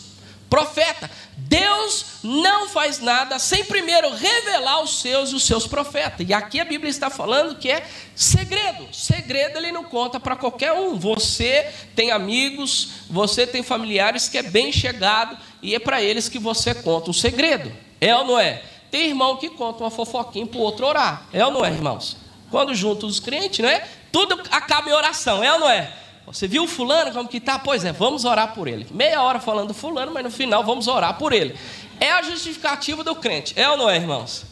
profetas. 0.49 1.11
Deus 1.37 2.05
não 2.23 2.69
faz 2.69 2.99
nada 2.99 3.39
sem 3.39 3.65
primeiro 3.65 4.11
revelar 4.11 4.83
os 4.83 5.01
seus 5.01 5.31
e 5.31 5.35
os 5.35 5.45
seus 5.45 5.67
profetas. 5.67 6.27
E 6.29 6.33
aqui 6.33 6.59
a 6.59 6.65
Bíblia 6.65 6.91
está 6.91 7.11
falando 7.11 7.59
que 7.59 7.71
é 7.71 7.87
segredo. 8.15 8.89
Segredo 8.93 9.59
ele 9.59 9.71
não 9.71 9.85
conta 9.85 10.19
para 10.19 10.35
qualquer 10.35 10.73
um. 10.73 10.97
Você 10.99 11.71
tem 11.95 12.11
amigos, 12.11 12.89
você 13.09 13.47
tem 13.47 13.63
familiares 13.63 14.29
que 14.29 14.39
é 14.39 14.43
bem 14.43 14.73
chegado 14.73 15.37
e 15.63 15.75
é 15.75 15.79
para 15.79 16.03
eles 16.03 16.29
que 16.29 16.39
você 16.39 16.75
conta 16.75 17.11
um 17.11 17.15
segredo. 17.15 17.73
É 18.01 18.17
ou 18.17 18.25
não 18.25 18.39
é? 18.39 18.63
Tem 18.91 19.09
irmão 19.09 19.37
que 19.37 19.51
conta 19.51 19.85
uma 19.85 19.91
fofoquinha 19.91 20.47
para 20.47 20.59
o 20.59 20.63
outro 20.63 20.87
orar. 20.87 21.27
É 21.33 21.45
ou 21.45 21.51
não 21.51 21.65
é, 21.65 21.71
irmãos? 21.71 22.17
Quando 22.51 22.75
juntos 22.75 23.15
os 23.15 23.21
crentes, 23.21 23.59
não 23.61 23.69
é? 23.69 23.87
Tudo 24.13 24.41
acaba 24.51 24.89
em 24.89 24.93
oração. 24.93 25.43
É 25.43 25.53
ou 25.53 25.61
não 25.61 25.69
é? 25.69 25.93
Você 26.27 26.49
viu 26.49 26.65
o 26.65 26.69
fulano 26.69 27.13
como 27.13 27.29
que 27.29 27.37
está? 27.37 27.59
Pois 27.59 27.85
é, 27.85 27.93
vamos 27.93 28.25
orar 28.25 28.53
por 28.53 28.67
ele. 28.67 28.87
Meia 28.91 29.23
hora 29.23 29.39
falando 29.39 29.69
do 29.69 29.75
fulano, 29.75 30.13
mas 30.13 30.25
no 30.25 30.31
final 30.31 30.65
vamos 30.65 30.89
orar 30.89 31.17
por 31.17 31.33
ele. 31.33 31.57
É 32.01 32.11
a 32.11 32.23
justificativa 32.23 33.05
do 33.05 33.15
crente, 33.15 33.55
é 33.57 33.69
ou 33.71 33.77
não 33.77 33.89
é, 33.89 33.97
irmãos? 33.97 34.45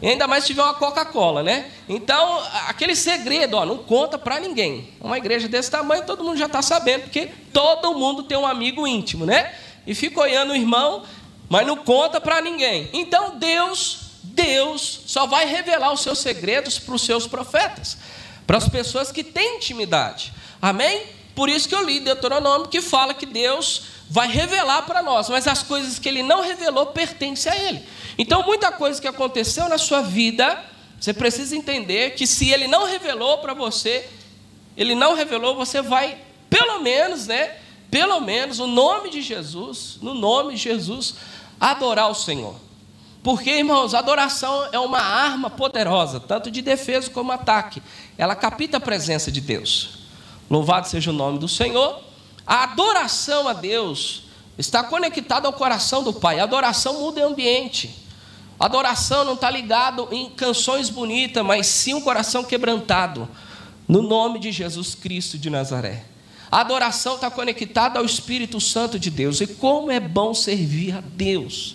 E 0.00 0.08
ainda 0.08 0.28
mais 0.28 0.44
se 0.44 0.48
tiver 0.48 0.62
uma 0.62 0.74
Coca-Cola, 0.74 1.42
né? 1.42 1.70
Então, 1.88 2.40
aquele 2.68 2.94
segredo, 2.94 3.56
ó, 3.56 3.64
não 3.64 3.78
conta 3.78 4.18
para 4.18 4.38
ninguém. 4.38 4.90
Uma 5.00 5.16
igreja 5.16 5.48
desse 5.48 5.70
tamanho, 5.70 6.04
todo 6.04 6.22
mundo 6.22 6.36
já 6.36 6.46
está 6.46 6.62
sabendo, 6.62 7.02
porque 7.02 7.30
todo 7.52 7.94
mundo 7.94 8.22
tem 8.22 8.36
um 8.36 8.46
amigo 8.46 8.86
íntimo, 8.86 9.24
né? 9.24 9.54
E 9.86 9.94
fica 9.94 10.20
olhando 10.20 10.52
o 10.52 10.56
irmão, 10.56 11.02
mas 11.48 11.66
não 11.66 11.76
conta 11.76 12.20
para 12.20 12.40
ninguém. 12.40 12.88
Então, 12.92 13.36
Deus, 13.38 14.05
Deus 14.26 15.02
só 15.06 15.26
vai 15.26 15.46
revelar 15.46 15.92
os 15.92 16.00
seus 16.00 16.18
segredos 16.18 16.78
para 16.78 16.94
os 16.94 17.02
seus 17.02 17.26
profetas, 17.26 17.96
para 18.46 18.58
as 18.58 18.68
pessoas 18.68 19.12
que 19.12 19.22
têm 19.22 19.56
intimidade. 19.56 20.32
Amém? 20.60 21.02
Por 21.34 21.48
isso 21.48 21.68
que 21.68 21.74
eu 21.74 21.84
li 21.84 22.00
Deuteronômio 22.00 22.68
que 22.68 22.80
fala 22.80 23.14
que 23.14 23.26
Deus 23.26 23.82
vai 24.08 24.28
revelar 24.28 24.82
para 24.82 25.02
nós, 25.02 25.28
mas 25.28 25.46
as 25.46 25.62
coisas 25.62 25.98
que 25.98 26.08
ele 26.08 26.22
não 26.22 26.42
revelou 26.42 26.86
pertencem 26.86 27.52
a 27.52 27.56
ele. 27.56 27.82
Então, 28.16 28.42
muita 28.44 28.72
coisa 28.72 29.00
que 29.00 29.08
aconteceu 29.08 29.68
na 29.68 29.78
sua 29.78 30.00
vida, 30.00 30.62
você 30.98 31.12
precisa 31.12 31.54
entender 31.56 32.14
que 32.14 32.26
se 32.26 32.50
ele 32.50 32.66
não 32.66 32.86
revelou 32.86 33.38
para 33.38 33.52
você, 33.52 34.08
ele 34.76 34.94
não 34.94 35.14
revelou, 35.14 35.54
você 35.54 35.82
vai, 35.82 36.18
pelo 36.48 36.80
menos, 36.80 37.26
né? 37.26 37.56
Pelo 37.90 38.20
menos, 38.20 38.58
o 38.58 38.66
nome 38.66 39.10
de 39.10 39.22
Jesus, 39.22 39.98
no 40.00 40.14
nome 40.14 40.54
de 40.54 40.62
Jesus, 40.62 41.14
adorar 41.60 42.10
o 42.10 42.14
Senhor. 42.14 42.65
Porque, 43.26 43.50
irmãos, 43.50 43.92
a 43.92 43.98
adoração 43.98 44.68
é 44.70 44.78
uma 44.78 45.00
arma 45.00 45.50
poderosa, 45.50 46.20
tanto 46.20 46.48
de 46.48 46.62
defesa 46.62 47.10
como 47.10 47.32
ataque. 47.32 47.82
Ela 48.16 48.36
capta 48.36 48.76
a 48.76 48.80
presença 48.80 49.32
de 49.32 49.40
Deus. 49.40 49.98
Louvado 50.48 50.86
seja 50.86 51.10
o 51.10 51.12
nome 51.12 51.40
do 51.40 51.48
Senhor. 51.48 52.04
A 52.46 52.62
adoração 52.62 53.48
a 53.48 53.52
Deus 53.52 54.22
está 54.56 54.84
conectada 54.84 55.48
ao 55.48 55.52
coração 55.52 56.04
do 56.04 56.12
Pai. 56.12 56.38
A 56.38 56.44
adoração 56.44 57.00
muda 57.00 57.20
o 57.20 57.32
ambiente. 57.32 57.90
A 58.60 58.66
adoração 58.66 59.24
não 59.24 59.34
está 59.34 59.50
ligado 59.50 60.06
em 60.12 60.30
canções 60.30 60.88
bonitas, 60.88 61.44
mas 61.44 61.66
sim 61.66 61.94
um 61.94 62.02
coração 62.02 62.44
quebrantado. 62.44 63.28
No 63.88 64.02
nome 64.02 64.38
de 64.38 64.52
Jesus 64.52 64.94
Cristo 64.94 65.36
de 65.36 65.50
Nazaré. 65.50 66.04
A 66.48 66.60
adoração 66.60 67.16
está 67.16 67.28
conectada 67.28 67.98
ao 67.98 68.04
Espírito 68.04 68.60
Santo 68.60 69.00
de 69.00 69.10
Deus. 69.10 69.40
E 69.40 69.48
como 69.48 69.90
é 69.90 69.98
bom 69.98 70.32
servir 70.32 70.94
a 70.94 71.00
Deus. 71.00 71.74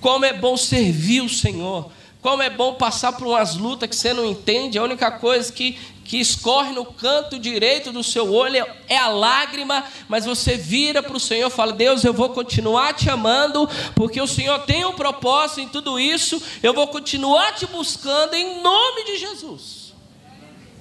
Como 0.00 0.24
é 0.24 0.32
bom 0.32 0.56
servir 0.56 1.20
o 1.20 1.28
Senhor. 1.28 1.90
Como 2.20 2.42
é 2.42 2.50
bom 2.50 2.74
passar 2.74 3.12
por 3.12 3.26
umas 3.28 3.56
lutas 3.56 3.88
que 3.88 3.96
você 3.96 4.12
não 4.12 4.24
entende. 4.24 4.78
A 4.78 4.82
única 4.82 5.10
coisa 5.10 5.52
que 5.52 5.78
que 6.08 6.18
escorre 6.18 6.72
no 6.72 6.86
canto 6.86 7.38
direito 7.38 7.92
do 7.92 8.02
seu 8.02 8.32
olho 8.32 8.66
é 8.88 8.96
a 8.96 9.08
lágrima, 9.08 9.84
mas 10.08 10.24
você 10.24 10.56
vira 10.56 11.02
para 11.02 11.14
o 11.14 11.20
Senhor 11.20 11.48
e 11.48 11.54
fala: 11.54 11.74
Deus, 11.74 12.02
eu 12.02 12.14
vou 12.14 12.30
continuar 12.30 12.94
te 12.94 13.10
amando, 13.10 13.68
porque 13.94 14.18
o 14.18 14.26
Senhor 14.26 14.58
tem 14.60 14.86
um 14.86 14.94
propósito 14.94 15.60
em 15.60 15.68
tudo 15.68 16.00
isso, 16.00 16.42
eu 16.62 16.72
vou 16.72 16.88
continuar 16.88 17.54
te 17.54 17.66
buscando 17.66 18.32
em 18.32 18.62
nome 18.62 19.04
de 19.04 19.18
Jesus. 19.18 19.92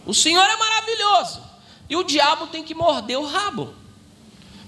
O 0.06 0.14
Senhor 0.14 0.46
é 0.46 0.56
maravilhoso 0.56 1.42
e 1.90 1.98
o 1.98 2.04
diabo 2.04 2.48
tem 2.48 2.64
que 2.64 2.74
morder 2.74 3.20
o 3.20 3.26
rabo, 3.26 3.74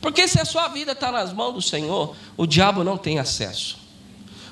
porque 0.01 0.27
se 0.27 0.41
a 0.41 0.45
sua 0.45 0.67
vida 0.67 0.91
está 0.91 1.09
nas 1.09 1.31
mãos 1.31 1.53
do 1.53 1.61
Senhor, 1.61 2.13
o 2.35 2.45
diabo 2.45 2.83
não 2.83 2.97
tem 2.97 3.17
acesso. 3.17 3.78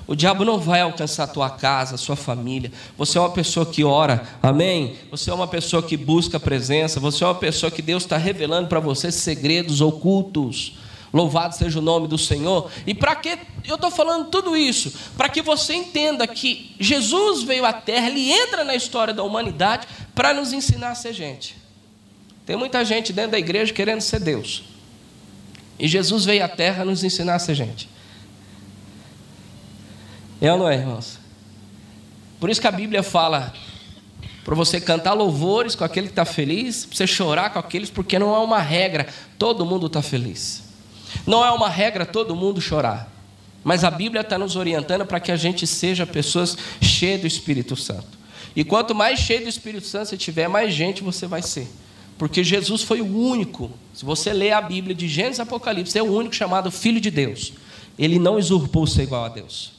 O 0.07 0.15
diabo 0.15 0.45
não 0.45 0.57
vai 0.57 0.79
alcançar 0.79 1.25
a 1.25 1.27
tua 1.27 1.49
casa, 1.49 1.95
a 1.95 1.97
sua 1.97 2.15
família. 2.15 2.71
Você 2.97 3.17
é 3.17 3.21
uma 3.21 3.29
pessoa 3.29 3.65
que 3.65 3.83
ora, 3.83 4.25
amém? 4.41 4.95
Você 5.11 5.29
é 5.29 5.33
uma 5.33 5.47
pessoa 5.47 5.83
que 5.83 5.97
busca 5.97 6.37
a 6.37 6.39
presença. 6.39 6.97
Você 7.01 7.25
é 7.25 7.27
uma 7.27 7.35
pessoa 7.35 7.69
que 7.69 7.81
Deus 7.81 8.03
está 8.03 8.15
revelando 8.15 8.69
para 8.69 8.79
você 8.79 9.11
segredos 9.11 9.81
ocultos. 9.81 10.77
Louvado 11.11 11.55
seja 11.55 11.79
o 11.79 11.81
nome 11.81 12.07
do 12.07 12.17
Senhor. 12.17 12.71
E 12.85 12.93
para 12.93 13.17
que 13.17 13.37
eu 13.65 13.75
estou 13.75 13.91
falando 13.91 14.29
tudo 14.29 14.55
isso? 14.55 14.93
Para 15.17 15.27
que 15.27 15.41
você 15.41 15.73
entenda 15.73 16.25
que 16.25 16.73
Jesus 16.79 17.43
veio 17.43 17.65
à 17.65 17.73
terra, 17.73 18.07
ele 18.07 18.31
entra 18.31 18.63
na 18.63 18.75
história 18.75 19.13
da 19.13 19.23
humanidade 19.23 19.87
para 20.15 20.33
nos 20.33 20.53
ensinar 20.53 20.91
a 20.91 20.95
ser 20.95 21.11
gente. 21.11 21.57
Tem 22.45 22.55
muita 22.55 22.85
gente 22.85 23.11
dentro 23.11 23.31
da 23.31 23.39
igreja 23.39 23.73
querendo 23.73 23.99
ser 23.99 24.21
Deus. 24.21 24.63
E 25.77 25.85
Jesus 25.85 26.23
veio 26.23 26.45
à 26.45 26.47
terra 26.47 26.85
nos 26.85 27.03
ensinar 27.03 27.35
a 27.35 27.39
ser 27.39 27.55
gente. 27.55 27.89
É 30.41 30.51
ou 30.51 30.59
não 30.59 30.69
é, 30.69 30.75
irmãos? 30.75 31.17
Por 32.39 32.49
isso 32.49 32.61
que 32.61 32.67
a 32.67 32.71
Bíblia 32.71 33.01
fala 33.01 33.53
para 34.45 34.55
você 34.55 34.79
cantar 34.79 35.13
louvores 35.13 35.75
com 35.75 35.83
aquele 35.83 36.07
que 36.07 36.13
está 36.13 36.25
feliz, 36.25 36.85
para 36.85 36.95
você 36.95 37.07
chorar 37.07 37.49
com 37.49 37.59
aqueles, 37.59 37.89
porque 37.89 38.17
não 38.17 38.33
é 38.33 38.39
uma 38.39 38.59
regra, 38.59 39.07
todo 39.37 39.65
mundo 39.65 39.87
está 39.87 40.01
feliz. 40.01 40.63
Não 41.25 41.43
é 41.43 41.51
uma 41.51 41.69
regra 41.69 42.05
todo 42.05 42.35
mundo 42.35 42.61
chorar. 42.61 43.11
Mas 43.63 43.83
a 43.83 43.91
Bíblia 43.91 44.21
está 44.21 44.37
nos 44.37 44.55
orientando 44.55 45.05
para 45.05 45.19
que 45.19 45.31
a 45.31 45.35
gente 45.35 45.67
seja 45.67 46.05
pessoas 46.05 46.57
cheias 46.81 47.21
do 47.21 47.27
Espírito 47.27 47.75
Santo. 47.75 48.17
E 48.55 48.63
quanto 48.63 48.95
mais 48.95 49.19
cheio 49.19 49.43
do 49.43 49.49
Espírito 49.49 49.85
Santo 49.85 50.09
você 50.09 50.17
tiver, 50.17 50.47
mais 50.47 50.73
gente 50.73 51.03
você 51.03 51.27
vai 51.27 51.41
ser. 51.41 51.67
Porque 52.17 52.43
Jesus 52.43 52.81
foi 52.81 53.01
o 53.01 53.17
único, 53.17 53.69
se 53.93 54.05
você 54.05 54.31
ler 54.31 54.53
a 54.53 54.61
Bíblia 54.61 54.95
de 54.95 55.07
Gênesis 55.07 55.39
e 55.39 55.41
Apocalipse, 55.41 55.97
é 55.97 56.01
o 56.01 56.11
único 56.11 56.33
chamado 56.33 56.71
Filho 56.71 57.01
de 57.01 57.11
Deus. 57.11 57.53
Ele 57.99 58.17
não 58.17 58.37
usurpou 58.37 58.87
ser 58.87 59.03
igual 59.03 59.25
a 59.25 59.29
Deus. 59.29 59.76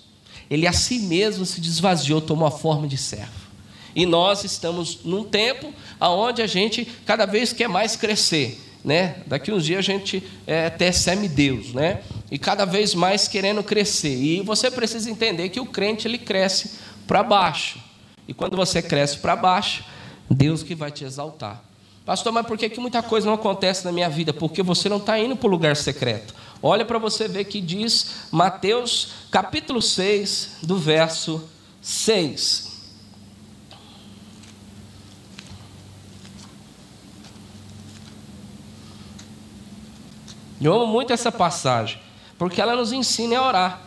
Ele 0.50 0.66
a 0.66 0.72
si 0.72 0.98
mesmo 1.00 1.44
se 1.44 1.60
desvaziou, 1.60 2.20
tomou 2.20 2.46
a 2.46 2.50
forma 2.50 2.86
de 2.86 2.96
servo. 2.96 3.48
E 3.94 4.06
nós 4.06 4.44
estamos 4.44 5.00
num 5.04 5.24
tempo 5.24 5.72
onde 6.00 6.40
a 6.42 6.46
gente 6.46 6.84
cada 7.04 7.26
vez 7.26 7.52
quer 7.52 7.68
mais 7.68 7.96
crescer. 7.96 8.64
Né? 8.84 9.16
Daqui 9.26 9.50
uns 9.50 9.64
dias 9.64 9.80
a 9.80 9.82
gente 9.82 10.22
é 10.46 10.66
até 10.66 10.92
semideus, 10.92 11.74
né? 11.74 12.00
E 12.30 12.38
cada 12.38 12.64
vez 12.64 12.94
mais 12.94 13.26
querendo 13.26 13.62
crescer. 13.62 14.16
E 14.16 14.40
você 14.40 14.70
precisa 14.70 15.10
entender 15.10 15.48
que 15.48 15.58
o 15.58 15.66
crente 15.66 16.06
ele 16.06 16.16
cresce 16.16 16.78
para 17.06 17.22
baixo. 17.22 17.80
E 18.26 18.32
quando 18.32 18.56
você 18.56 18.80
cresce 18.80 19.18
para 19.18 19.34
baixo, 19.34 19.84
Deus 20.30 20.62
que 20.62 20.74
vai 20.74 20.90
te 20.90 21.04
exaltar. 21.04 21.64
Pastor, 22.04 22.32
mas 22.32 22.46
por 22.46 22.56
que, 22.56 22.70
que 22.70 22.80
muita 22.80 23.02
coisa 23.02 23.26
não 23.26 23.34
acontece 23.34 23.84
na 23.84 23.92
minha 23.92 24.08
vida? 24.08 24.32
Porque 24.32 24.62
você 24.62 24.88
não 24.88 24.98
está 24.98 25.18
indo 25.18 25.36
para 25.36 25.46
o 25.46 25.50
lugar 25.50 25.76
secreto. 25.76 26.34
Olha 26.62 26.84
para 26.84 26.98
você 26.98 27.28
ver 27.28 27.44
que 27.44 27.60
diz 27.60 28.28
Mateus 28.32 29.10
capítulo 29.30 29.80
6, 29.80 30.58
do 30.62 30.76
verso 30.76 31.48
6. 31.80 32.68
Eu 40.60 40.74
amo 40.74 40.86
muito 40.88 41.12
essa 41.12 41.30
passagem, 41.30 42.00
porque 42.36 42.60
ela 42.60 42.74
nos 42.74 42.92
ensina 42.92 43.38
a 43.38 43.46
orar. 43.46 43.80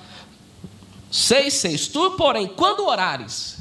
6, 1.11 1.53
6. 1.53 1.87
Tu, 1.89 2.11
porém, 2.11 2.47
quando 2.47 2.85
orares, 2.85 3.57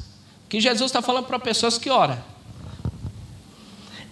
que 0.47 0.61
Jesus 0.61 0.89
está 0.89 1.01
falando 1.01 1.25
para 1.25 1.37
pessoas 1.37 1.77
que 1.77 1.89
oram. 1.89 2.30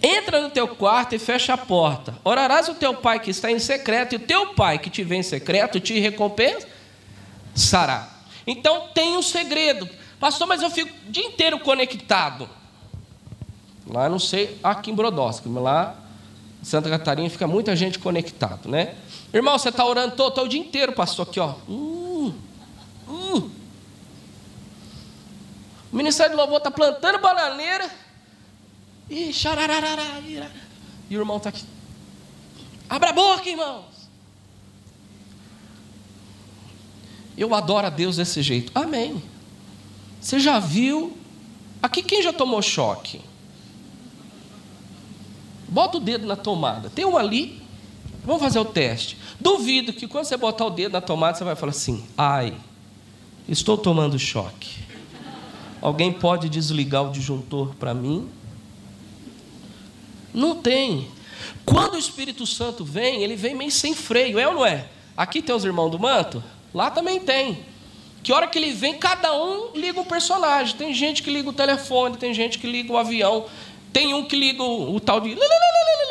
Entra 0.02 0.40
no 0.40 0.48
teu 0.48 0.66
quarto 0.66 1.14
e 1.14 1.18
fecha 1.18 1.54
a 1.54 1.58
porta. 1.58 2.16
Orarás 2.24 2.68
o 2.68 2.74
teu 2.74 2.94
pai 2.94 3.20
que 3.20 3.30
está 3.30 3.50
em 3.50 3.58
secreto, 3.58 4.14
e 4.14 4.16
o 4.16 4.20
teu 4.20 4.54
pai 4.54 4.78
que 4.78 4.88
te 4.88 5.04
vê 5.04 5.16
em 5.16 5.22
secreto 5.22 5.78
te 5.78 5.98
recompensará. 6.00 8.08
Então 8.46 8.88
tem 8.94 9.16
um 9.16 9.22
segredo. 9.22 9.88
Pastor, 10.18 10.46
mas 10.46 10.62
eu 10.62 10.70
fico 10.70 10.90
o 11.06 11.10
dia 11.10 11.24
inteiro 11.24 11.60
conectado. 11.60 12.48
Lá 13.86 14.08
não 14.08 14.18
sei, 14.18 14.58
aqui 14.62 14.90
em 14.90 14.94
Brodowski, 14.94 15.48
mas 15.48 15.62
lá 15.62 15.96
em 16.62 16.64
Santa 16.64 16.88
Catarina 16.88 17.28
fica 17.28 17.46
muita 17.46 17.76
gente 17.76 17.98
conectado, 17.98 18.68
né? 18.68 18.94
Irmão, 19.32 19.58
você 19.58 19.68
está 19.68 19.84
orando 19.84 20.16
todo, 20.16 20.34
todo 20.34 20.46
o 20.46 20.48
dia 20.48 20.60
inteiro, 20.60 20.92
pastor, 20.92 21.28
aqui, 21.28 21.40
ó. 21.40 21.54
Uh, 21.68 22.34
uh. 23.08 23.50
O 25.92 25.96
Ministério 25.96 26.32
do 26.32 26.38
Louvor 26.38 26.58
está 26.58 26.70
plantando 26.70 27.18
bananeira 27.18 27.90
e 29.10 29.32
xarararara, 29.32 30.22
e 31.10 31.16
o 31.16 31.20
irmão 31.20 31.38
está 31.38 31.48
aqui. 31.48 31.64
Abra 32.88 33.10
a 33.10 33.12
boca, 33.12 33.48
irmãos. 33.48 33.84
Eu 37.36 37.52
adoro 37.54 37.86
a 37.86 37.90
Deus 37.90 38.16
desse 38.16 38.40
jeito. 38.42 38.70
Amém. 38.74 39.20
Você 40.20 40.38
já 40.38 40.58
viu? 40.58 41.16
Aqui 41.82 42.02
quem 42.02 42.22
já 42.22 42.32
tomou 42.32 42.62
choque? 42.62 43.20
Bota 45.68 45.96
o 45.96 46.00
dedo 46.00 46.26
na 46.26 46.36
tomada. 46.36 46.90
Tem 46.90 47.04
um 47.04 47.16
ali. 47.16 47.60
Vamos 48.24 48.42
fazer 48.42 48.58
o 48.58 48.64
teste. 48.64 49.16
Duvido 49.40 49.92
que 49.92 50.06
quando 50.06 50.26
você 50.26 50.36
botar 50.36 50.66
o 50.66 50.70
dedo 50.70 50.92
na 50.92 51.00
tomada, 51.00 51.38
você 51.38 51.44
vai 51.44 51.56
falar 51.56 51.70
assim: 51.70 52.04
ai, 52.18 52.54
estou 53.48 53.78
tomando 53.78 54.18
choque. 54.18 54.80
Alguém 55.80 56.12
pode 56.12 56.48
desligar 56.48 57.08
o 57.08 57.12
disjuntor 57.12 57.74
para 57.76 57.94
mim? 57.94 58.28
Não 60.32 60.56
tem. 60.56 61.08
Quando 61.64 61.94
o 61.94 61.98
Espírito 61.98 62.46
Santo 62.46 62.84
vem, 62.84 63.22
ele 63.22 63.36
vem 63.36 63.54
meio 63.54 63.70
sem 63.70 63.94
freio, 63.94 64.38
é 64.38 64.46
ou 64.46 64.54
não 64.54 64.66
é? 64.66 64.86
Aqui 65.16 65.42
tem 65.42 65.54
os 65.54 65.64
irmãos 65.64 65.90
do 65.90 65.98
manto? 65.98 66.42
Lá 66.72 66.90
também 66.90 67.20
tem. 67.20 67.64
Que 68.22 68.32
hora 68.32 68.46
que 68.46 68.58
ele 68.58 68.72
vem, 68.72 68.98
cada 68.98 69.34
um 69.34 69.70
liga 69.74 70.00
um 70.00 70.04
personagem. 70.04 70.76
Tem 70.76 70.92
gente 70.92 71.22
que 71.22 71.30
liga 71.30 71.48
o 71.48 71.52
telefone, 71.52 72.16
tem 72.16 72.34
gente 72.34 72.58
que 72.58 72.66
liga 72.66 72.92
o 72.92 72.98
avião, 72.98 73.46
tem 73.92 74.14
um 74.14 74.24
que 74.24 74.36
liga 74.36 74.62
o, 74.62 74.94
o 74.94 75.00
tal 75.00 75.20
de. 75.20 75.36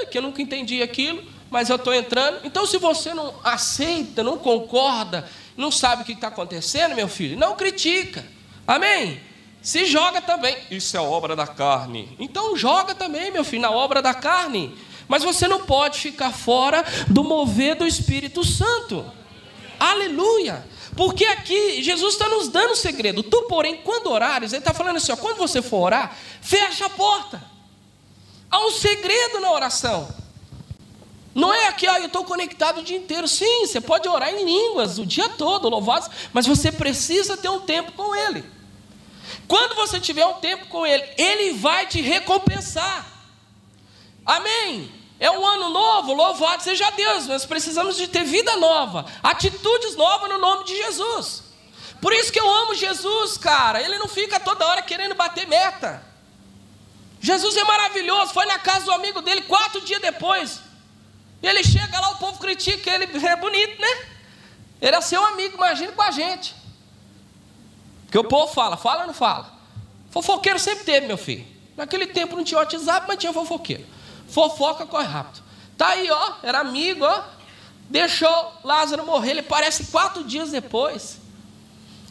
que 0.10 0.17
eu 0.17 0.21
nunca 0.21 0.41
entendi 0.41 0.82
aquilo, 0.82 1.23
mas 1.49 1.69
eu 1.69 1.75
estou 1.75 1.93
entrando. 1.93 2.39
Então, 2.43 2.65
se 2.65 2.77
você 2.77 3.13
não 3.13 3.34
aceita, 3.43 4.23
não 4.23 4.38
concorda, 4.38 5.29
não 5.55 5.71
sabe 5.71 6.01
o 6.01 6.05
que 6.05 6.13
está 6.13 6.29
acontecendo, 6.29 6.95
meu 6.95 7.08
filho, 7.08 7.38
não 7.38 7.55
critica. 7.55 8.25
Amém? 8.65 9.19
Se 9.62 9.86
joga 9.86 10.22
também. 10.22 10.58
Isso 10.72 10.95
é 10.95 11.00
obra 11.00 11.36
da 11.36 11.45
carne. 11.45 12.15
Então 12.19 12.56
joga 12.56 12.95
também, 12.95 13.32
meu 13.32 13.43
filho, 13.43 13.62
na 13.62 13.72
obra 13.72 14.02
da 14.02 14.13
carne. 14.13 14.76
Mas 15.08 15.24
você 15.24 15.48
não 15.48 15.65
pode 15.65 16.00
ficar 16.00 16.32
fora 16.32 16.86
do 17.08 17.24
mover 17.24 17.76
do 17.76 17.86
Espírito 17.86 18.43
Santo. 18.45 19.06
Aleluia. 19.80 20.65
Porque 20.95 21.26
aqui 21.26 21.82
Jesus 21.82 22.13
está 22.13 22.28
nos 22.30 22.48
dando 22.50 22.72
um 22.72 22.76
segredo. 22.76 23.24
Tu, 23.24 23.41
porém, 23.43 23.78
quando 23.78 24.12
orares, 24.12 24.54
ele 24.54 24.60
está 24.60 24.74
falando 24.74 24.98
assim: 24.98 25.12
ó, 25.12 25.15
quando 25.15 25.38
você 25.38 25.62
for 25.62 25.86
orar, 25.86 26.15
fecha 26.41 26.86
a 26.86 26.89
porta. 26.89 27.41
Há 28.52 28.65
um 28.65 28.72
segredo 28.72 29.39
na 29.39 29.52
oração. 29.52 30.08
Não 31.34 31.54
é 31.54 31.67
aqui, 31.67 31.88
ó, 31.88 31.98
eu 31.98 32.08
estou 32.08 32.24
conectado 32.26 32.80
o 32.80 32.84
dia 32.84 32.98
inteiro. 32.98 33.28
Sim, 33.28 33.65
você 33.65 33.80
pode 33.80 34.08
orar 34.08 34.34
em 34.34 34.43
línguas 34.43 34.98
o 34.98 35.06
dia 35.06 35.30
todo, 35.30 35.69
louvados, 35.69 36.10
mas 36.34 36.45
você 36.45 36.72
precisa 36.72 37.38
ter 37.38 37.50
um 37.50 37.62
tempo 37.62 37.91
com 37.93 38.15
Ele. 38.15 38.43
Quando 39.48 39.76
você 39.76 40.00
tiver 40.00 40.26
um 40.26 40.36
tempo 40.36 40.68
com 40.68 40.86
Ele, 40.86 41.04
Ele 41.18 41.54
vai 41.54 41.86
te 41.88 42.02
recompensar. 42.02 43.06
Amém. 44.26 44.92
É 45.20 45.30
um 45.30 45.46
ano 45.46 45.70
novo, 45.70 46.13
louvado 46.13 46.63
seja 46.63 46.89
Deus. 46.92 47.28
Nós 47.28 47.46
precisamos 47.46 47.98
de 47.98 48.08
ter 48.08 48.24
vida 48.24 48.56
nova, 48.56 49.06
atitudes 49.22 49.96
novas 49.96 50.30
no 50.30 50.38
nome 50.38 50.65
de 50.65 50.78
Jesus. 50.78 51.44
Por 52.02 52.13
isso 52.13 52.32
que 52.32 52.39
eu 52.39 52.50
amo 52.50 52.76
Jesus, 52.76 53.38
cara. 53.38 53.82
Ele 53.82 53.98
não 53.98 54.08
fica 54.08 54.39
toda 54.39 54.65
hora 54.65 54.82
querendo 54.82 55.15
bater 55.15 55.46
meta. 55.48 56.02
Jesus 57.20 57.58
é 57.58 57.63
maravilhoso. 57.65 58.34
Foi 58.34 58.46
na 58.46 58.58
casa 58.58 58.86
do 58.86 58.94
amigo 58.94 59.22
dele 59.22 59.42
quatro 59.42 59.82
dias 59.82 60.02
depois. 60.02 60.62
E 61.42 61.48
ele 61.48 61.63
chega 61.63 62.00
lá, 62.00 62.12
o 62.12 62.18
povo 62.18 62.39
critica 62.39 62.89
ele. 62.89 63.06
É 63.28 63.36
bonito, 63.36 63.82
né? 63.82 64.08
Ele 64.82 64.96
é 64.96 65.02
seu 65.02 65.24
amigo, 65.26 65.58
imagina 65.58 65.92
com 65.92 66.02
a 66.02 66.12
gente. 66.12 66.56
Porque 68.10 68.17
o 68.17 68.24
povo 68.24 68.52
fala, 68.52 68.76
fala 68.76 69.02
ou 69.02 69.08
não 69.08 69.13
fala? 69.13 69.54
Fofoqueiro 70.10 70.58
sempre 70.58 70.84
teve, 70.84 71.06
meu 71.06 71.17
filho. 71.17 71.45
Naquele 71.78 72.08
tempo 72.08 72.36
não 72.36 72.43
tinha 72.43 72.60
WhatsApp, 72.60 73.06
mas 73.08 73.19
tinha 73.19 73.32
fofoqueiro. 73.32 73.86
Fofoca 74.28 74.84
corre 74.88 75.06
rápido. 75.06 75.43
Tá 75.78 75.89
aí, 75.89 76.10
ó, 76.10 76.34
era 76.41 76.60
amigo, 76.60 77.06
ó. 77.06 77.22
Deixou 77.88 78.52
Lázaro 78.63 79.06
morrer, 79.06 79.32
ele 79.32 79.43
parece 79.43 79.86
quatro 79.91 80.24
dias 80.24 80.50
depois. 80.50 81.19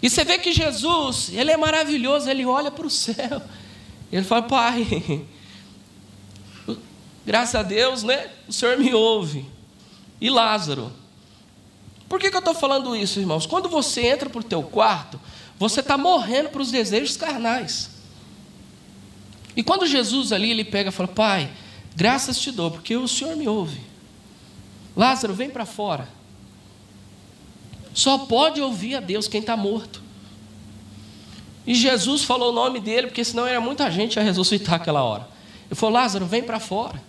E 0.01 0.09
você 0.09 0.23
vê 0.23 0.39
que 0.39 0.53
Jesus, 0.53 1.31
ele 1.33 1.51
é 1.51 1.57
maravilhoso, 1.57 2.31
ele 2.31 2.47
olha 2.47 2.71
para 2.71 2.87
o 2.87 2.91
céu. 2.91 3.43
Ele 4.13 4.23
fala, 4.23 4.43
pai, 4.43 5.27
graças 7.27 7.57
a 7.57 7.65
Deus, 7.65 8.05
né? 8.05 8.31
O 8.47 8.53
Senhor 8.53 8.79
me 8.79 8.95
ouve. 8.95 9.45
E 10.21 10.31
Lázaro. 10.31 10.93
Por 12.09 12.21
que, 12.21 12.31
que 12.31 12.37
eu 12.37 12.41
estou 12.41 12.55
falando 12.55 12.95
isso, 12.95 13.19
irmãos? 13.19 13.47
Quando 13.47 13.69
você 13.69 14.07
entra 14.07 14.31
para 14.31 14.41
o 14.41 14.45
teu 14.45 14.63
quarto, 14.63 15.21
você 15.59 15.81
está 15.81 15.99
morrendo 15.99 16.51
para 16.51 16.63
os 16.63 16.71
desejos 16.71 17.17
carnais. 17.17 17.91
E 19.57 19.63
quando 19.63 19.87
Jesus 19.87 20.33
ali, 20.33 20.51
ele 20.51 20.65
pega 20.65 20.91
e 20.91 20.93
fala: 20.93 21.09
Pai, 21.09 21.51
graças 21.97 22.39
te 22.39 22.53
dou, 22.53 22.71
porque 22.71 22.97
o 22.97 23.09
Senhor 23.09 23.37
me 23.37 23.49
ouve. 23.49 23.81
Lázaro, 24.97 25.35
vem 25.35 25.51
para 25.51 25.67
fora. 25.67 26.09
Só 27.93 28.19
pode 28.19 28.61
ouvir 28.61 28.95
a 28.95 29.01
Deus 29.01 29.27
quem 29.27 29.41
está 29.41 29.57
morto. 29.57 30.01
E 31.67 31.75
Jesus 31.75 32.23
falou 32.23 32.51
o 32.51 32.55
nome 32.55 32.79
dele, 32.79 33.09
porque 33.09 33.25
senão 33.25 33.47
era 33.47 33.61
muita 33.61 33.91
gente 33.91 34.19
a 34.19 34.23
ressuscitar 34.23 34.77
aquela 34.77 35.03
hora. 35.03 35.29
Ele 35.67 35.75
falou: 35.75 35.95
Lázaro, 35.97 36.25
vem 36.25 36.43
para 36.43 36.61
fora. 36.61 37.03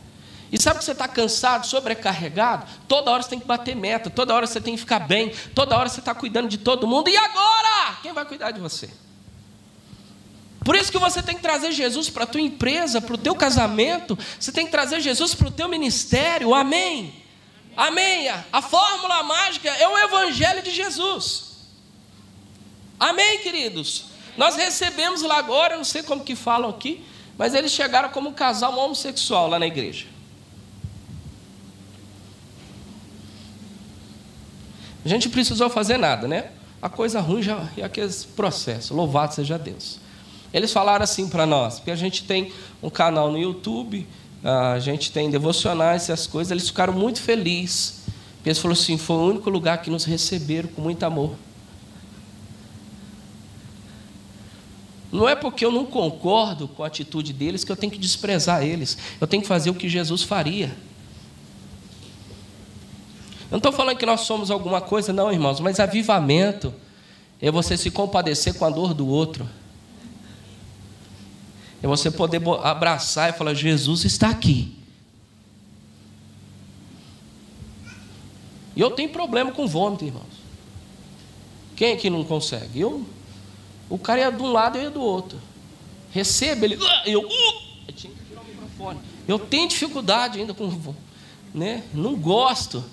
E 0.52 0.60
sabe 0.60 0.80
que 0.80 0.86
você 0.86 0.94
está 0.94 1.08
cansado, 1.08 1.68
sobrecarregado? 1.68 2.66
Toda 2.88 3.12
hora 3.12 3.22
você 3.22 3.30
tem 3.30 3.40
que 3.40 3.46
bater 3.46 3.76
meta, 3.76 4.10
toda 4.10 4.34
hora 4.34 4.48
você 4.48 4.60
tem 4.60 4.74
que 4.74 4.80
ficar 4.80 5.00
bem, 5.00 5.32
toda 5.54 5.78
hora 5.78 5.88
você 5.88 6.00
está 6.00 6.16
cuidando 6.16 6.48
de 6.48 6.58
todo 6.58 6.88
mundo. 6.88 7.10
E 7.10 7.16
agora? 7.16 7.98
Quem 8.02 8.14
vai 8.14 8.26
cuidar 8.26 8.52
de 8.52 8.60
você? 8.60 8.90
Por 10.66 10.76
isso 10.76 10.92
que 10.92 10.98
você 10.98 11.22
tem 11.22 11.36
que 11.36 11.42
trazer 11.42 11.72
Jesus 11.72 12.10
para 12.10 12.24
a 12.24 12.28
tua 12.28 12.42
empresa, 12.42 13.00
para 13.00 13.14
o 13.16 13.18
teu 13.18 13.36
casamento, 13.36 14.18
você 14.40 14.52
tem 14.52 14.66
que 14.66 14.72
trazer 14.72 15.00
Jesus 15.02 15.34
para 15.34 15.48
o 15.48 15.52
teu 15.52 15.68
ministério, 15.68 16.54
amém? 16.54 17.14
Amém. 17.78 18.28
A 18.52 18.62
fórmula 18.62 19.24
mágica 19.24 19.70
é 19.70 19.88
o 19.88 19.98
Evangelho 19.98 20.62
de 20.62 20.72
Jesus. 20.72 21.50
Amém, 23.00 23.40
queridos? 23.40 24.06
Nós 24.36 24.56
recebemos 24.56 25.22
lá 25.22 25.38
agora, 25.38 25.78
não 25.78 25.84
sei 25.84 26.04
como 26.04 26.24
que 26.24 26.36
falam 26.36 26.70
aqui, 26.70 27.06
mas 27.38 27.54
eles 27.54 27.72
chegaram 27.72 28.10
como 28.10 28.30
um 28.30 28.34
casal 28.34 28.78
homossexual 28.78 29.48
lá 29.48 29.58
na 29.58 29.68
igreja. 29.68 30.08
A 35.04 35.08
gente 35.08 35.30
precisou 35.30 35.70
fazer 35.70 35.98
nada, 35.98 36.28
né? 36.28 36.52
a 36.82 36.90
coisa 36.90 37.20
ruim 37.20 37.42
já 37.42 37.68
é 37.78 37.84
aquele 37.84 38.12
processo. 38.36 38.94
Louvado 38.94 39.34
seja 39.34 39.58
Deus. 39.58 40.00
Eles 40.54 40.72
falaram 40.72 41.04
assim 41.04 41.28
para 41.28 41.46
nós, 41.46 41.76
porque 41.76 41.92
a 41.92 41.96
gente 41.96 42.24
tem 42.24 42.52
um 42.82 42.90
canal 42.90 43.32
no 43.32 43.38
YouTube, 43.38 44.08
a 44.44 44.80
gente 44.80 45.12
tem 45.12 45.30
devocionais, 45.30 46.04
essas 46.04 46.26
coisas. 46.26 46.52
Eles 46.52 46.68
ficaram 46.68 46.94
muito 46.94 47.22
felizes. 47.22 48.02
Eles 48.46 48.58
falaram 48.58 48.80
assim: 48.80 48.98
foi 48.98 49.16
o 49.18 49.30
único 49.30 49.50
lugar 49.50 49.82
que 49.82 49.90
nos 49.90 50.06
receberam 50.06 50.70
com 50.70 50.82
muito 50.82 51.04
amor. 51.04 51.36
Não 55.12 55.28
é 55.28 55.36
porque 55.36 55.66
eu 55.66 55.72
não 55.72 55.86
concordo 55.86 56.68
com 56.68 56.84
a 56.84 56.88
atitude 56.88 57.34
deles 57.34 57.64
que 57.64 57.72
eu 57.72 57.76
tenho 57.76 57.92
que 57.92 57.98
desprezar 57.98 58.64
eles. 58.64 58.98
Eu 59.20 59.28
tenho 59.28 59.42
que 59.42 59.48
fazer 59.48 59.70
o 59.70 59.74
que 59.74 59.90
Jesus 59.90 60.24
faria. 60.24 60.76
Eu 63.50 63.54
não 63.54 63.58
estou 63.58 63.72
falando 63.72 63.98
que 63.98 64.06
nós 64.06 64.22
somos 64.22 64.52
alguma 64.52 64.80
coisa, 64.80 65.12
não, 65.12 65.32
irmãos, 65.32 65.60
mas 65.60 65.80
avivamento 65.80 66.74
é 67.42 67.50
você 67.50 67.76
se 67.76 67.90
compadecer 67.90 68.54
com 68.54 68.66
a 68.66 68.70
dor 68.70 68.94
do 68.94 69.08
outro. 69.08 69.48
É 71.82 71.88
você 71.88 72.12
poder 72.12 72.42
abraçar 72.64 73.30
e 73.30 73.34
falar: 73.34 73.54
Jesus 73.54 74.06
está 74.06 74.30
aqui. 74.30 74.76
E 78.76 78.82
eu 78.82 78.92
tenho 78.92 79.10
problema 79.10 79.52
com 79.52 79.68
vômito, 79.68 80.06
irmãos. 80.06 80.40
Quem 81.76 81.94
é 81.94 81.96
que 81.96 82.10
não 82.10 82.24
consegue? 82.24 82.80
Eu 82.80 83.06
o 83.90 83.98
cara 83.98 84.22
ia 84.22 84.32
de 84.32 84.42
um 84.42 84.52
lado 84.52 84.78
e 84.78 84.82
ia 84.84 84.90
do 84.90 85.02
outro. 85.02 85.40
Receba 86.12 86.66
ele. 86.66 86.78
Ah, 86.80 87.04
eu, 87.08 87.22
uh, 87.22 87.32
eu 87.88 87.94
tinha 87.94 88.14
que 88.14 88.24
tirar 88.26 88.42
o 88.42 88.46
microfone. 88.46 89.00
Eu 89.28 89.40
tenho 89.40 89.68
dificuldade 89.68 90.40
ainda 90.40 90.54
com. 90.54 90.94
Né? 91.54 91.84
Não 91.94 92.16
gosto. 92.16 92.84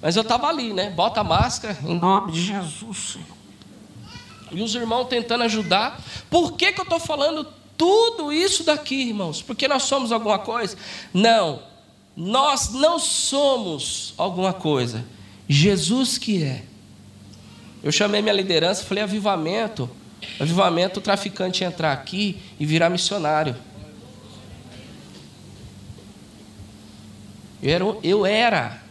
Mas 0.00 0.16
eu 0.16 0.22
estava 0.22 0.48
ali, 0.48 0.72
né? 0.72 0.90
Bota 0.90 1.20
a 1.20 1.24
máscara, 1.24 1.76
em 1.84 1.98
nome 1.98 2.32
de 2.32 2.42
Jesus, 2.42 3.18
E 4.50 4.62
os 4.62 4.74
irmãos 4.74 5.04
tentando 5.04 5.44
ajudar. 5.44 6.00
Por 6.28 6.52
que, 6.52 6.72
que 6.72 6.80
eu 6.80 6.84
estou 6.84 6.98
falando 6.98 7.46
tudo 7.76 8.32
isso 8.32 8.64
daqui, 8.64 9.08
irmãos? 9.08 9.42
Porque 9.42 9.68
nós 9.68 9.82
somos 9.84 10.12
alguma 10.12 10.38
coisa? 10.38 10.76
Não. 11.12 11.62
Nós 12.16 12.72
não 12.72 12.98
somos 12.98 14.14
alguma 14.16 14.52
coisa. 14.52 15.04
Jesus 15.48 16.18
que 16.18 16.42
é. 16.42 16.64
Eu 17.82 17.92
chamei 17.92 18.20
minha 18.20 18.34
liderança, 18.34 18.84
falei 18.84 19.04
avivamento 19.04 19.88
Avivamento, 20.38 21.00
o 21.00 21.02
traficante 21.02 21.64
entrar 21.64 21.92
aqui 21.92 22.40
e 22.58 22.66
virar 22.66 22.90
missionário. 22.90 23.56
Eu 27.62 27.74
era, 27.74 27.84
eu 28.02 28.26
era, 28.26 28.82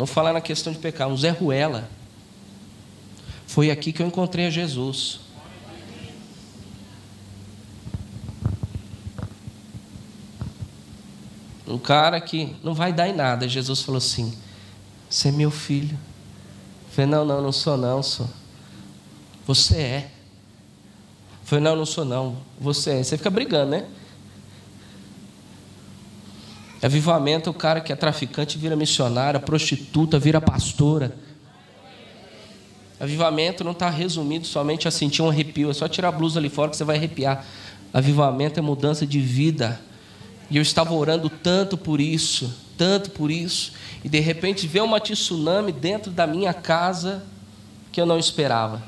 vamos 0.00 0.14
falar 0.14 0.32
na 0.32 0.40
questão 0.40 0.72
de 0.72 0.78
pecado, 0.78 1.12
um 1.12 1.16
Zé 1.16 1.28
Ruela. 1.28 1.86
Foi 3.46 3.70
aqui 3.70 3.92
que 3.92 4.00
eu 4.00 4.06
encontrei 4.06 4.46
a 4.46 4.50
Jesus. 4.50 5.20
Um 11.66 11.76
cara 11.76 12.18
que 12.18 12.56
não 12.64 12.72
vai 12.72 12.94
dar 12.94 13.08
em 13.08 13.14
nada. 13.14 13.46
Jesus 13.46 13.82
falou 13.82 13.98
assim: 13.98 14.34
Você 15.08 15.28
é 15.28 15.32
meu 15.32 15.50
filho. 15.50 15.92
Eu 15.92 16.94
falei: 16.94 17.10
Não, 17.10 17.24
não, 17.26 17.42
não 17.42 17.52
sou, 17.52 17.76
não, 17.76 18.02
sou. 18.02 18.28
Você 19.46 19.76
é. 19.76 20.10
Falei, 21.44 21.62
não, 21.62 21.76
não 21.76 21.84
sou 21.84 22.06
não. 22.06 22.38
Você 22.58 22.92
é. 22.92 23.02
Você 23.02 23.18
fica 23.18 23.28
brigando, 23.28 23.72
né? 23.72 23.86
Avivamento, 26.82 27.50
o 27.50 27.54
cara 27.54 27.80
que 27.80 27.92
é 27.92 27.96
traficante 27.96 28.56
vira 28.56 28.74
missionária, 28.74 29.38
prostituta 29.38 30.18
vira 30.18 30.40
pastora. 30.40 31.14
Avivamento 32.98 33.62
não 33.62 33.72
está 33.72 33.90
resumido 33.90 34.46
somente 34.46 34.88
a 34.88 34.90
sentir 34.90 35.22
um 35.22 35.28
arrepio, 35.28 35.70
é 35.70 35.74
só 35.74 35.88
tirar 35.88 36.08
a 36.08 36.12
blusa 36.12 36.38
ali 36.38 36.48
fora 36.48 36.70
que 36.70 36.76
você 36.76 36.84
vai 36.84 36.96
arrepiar. 36.96 37.44
Avivamento 37.92 38.58
é 38.58 38.62
mudança 38.62 39.06
de 39.06 39.20
vida. 39.20 39.80
E 40.50 40.56
eu 40.56 40.62
estava 40.62 40.94
orando 40.94 41.28
tanto 41.28 41.76
por 41.76 42.00
isso, 42.00 42.52
tanto 42.76 43.10
por 43.10 43.30
isso, 43.30 43.72
e 44.02 44.08
de 44.08 44.18
repente 44.18 44.66
veio 44.66 44.84
uma 44.84 44.98
tsunami 44.98 45.70
dentro 45.70 46.10
da 46.10 46.26
minha 46.26 46.52
casa 46.52 47.22
que 47.92 48.00
eu 48.00 48.06
não 48.06 48.18
esperava. 48.18 48.82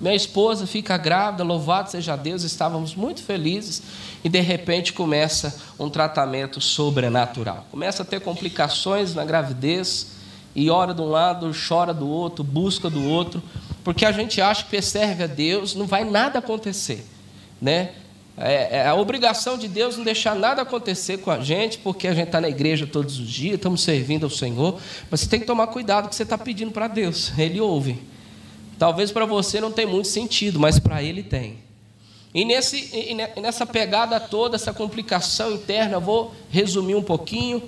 Minha 0.00 0.14
esposa 0.14 0.66
fica 0.66 0.96
grávida, 0.96 1.44
louvado 1.44 1.90
seja 1.90 2.16
Deus, 2.16 2.42
estávamos 2.42 2.94
muito 2.94 3.22
felizes 3.22 3.82
e 4.24 4.30
de 4.30 4.40
repente 4.40 4.94
começa 4.94 5.60
um 5.78 5.90
tratamento 5.90 6.58
sobrenatural. 6.58 7.66
Começa 7.70 8.02
a 8.02 8.06
ter 8.06 8.20
complicações 8.20 9.14
na 9.14 9.26
gravidez 9.26 10.12
e 10.56 10.70
ora 10.70 10.94
de 10.94 11.02
um 11.02 11.08
lado, 11.10 11.52
chora 11.68 11.92
do 11.92 12.08
outro, 12.08 12.42
busca 12.42 12.88
do 12.88 13.06
outro, 13.06 13.42
porque 13.84 14.06
a 14.06 14.12
gente 14.12 14.40
acha 14.40 14.64
que 14.64 14.80
serve 14.80 15.24
a 15.24 15.26
Deus, 15.26 15.74
não 15.74 15.86
vai 15.86 16.02
nada 16.02 16.38
acontecer, 16.38 17.06
né? 17.60 17.90
É, 18.38 18.78
é 18.78 18.86
a 18.88 18.94
obrigação 18.94 19.58
de 19.58 19.68
Deus 19.68 19.98
não 19.98 20.04
deixar 20.04 20.34
nada 20.34 20.62
acontecer 20.62 21.18
com 21.18 21.30
a 21.30 21.40
gente, 21.40 21.76
porque 21.76 22.08
a 22.08 22.14
gente 22.14 22.28
está 22.28 22.40
na 22.40 22.48
igreja 22.48 22.86
todos 22.86 23.18
os 23.18 23.28
dias, 23.28 23.56
estamos 23.56 23.82
servindo 23.82 24.24
ao 24.24 24.30
Senhor, 24.30 24.80
mas 25.10 25.20
você 25.20 25.28
tem 25.28 25.40
que 25.40 25.46
tomar 25.46 25.66
cuidado 25.66 26.08
que 26.08 26.14
você 26.14 26.22
está 26.22 26.38
pedindo 26.38 26.70
para 26.70 26.88
Deus, 26.88 27.32
Ele 27.38 27.60
ouve. 27.60 28.00
Talvez 28.80 29.12
para 29.12 29.26
você 29.26 29.60
não 29.60 29.70
tenha 29.70 29.86
muito 29.86 30.08
sentido, 30.08 30.58
mas 30.58 30.78
para 30.78 31.02
ele 31.02 31.22
tem. 31.22 31.58
E, 32.32 32.46
nesse, 32.46 32.88
e 32.94 33.14
nessa 33.38 33.66
pegada 33.66 34.18
toda, 34.18 34.56
essa 34.56 34.72
complicação 34.72 35.52
interna, 35.52 36.00
vou 36.00 36.34
resumir 36.48 36.94
um 36.94 37.02
pouquinho. 37.02 37.62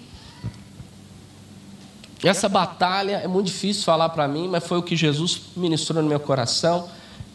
Essa 2.24 2.48
batalha 2.48 3.16
é 3.16 3.28
muito 3.28 3.48
difícil 3.48 3.84
falar 3.84 4.08
para 4.08 4.26
mim, 4.26 4.48
mas 4.48 4.66
foi 4.66 4.78
o 4.78 4.82
que 4.82 4.96
Jesus 4.96 5.38
ministrou 5.54 6.02
no 6.02 6.08
meu 6.08 6.18
coração. 6.18 6.88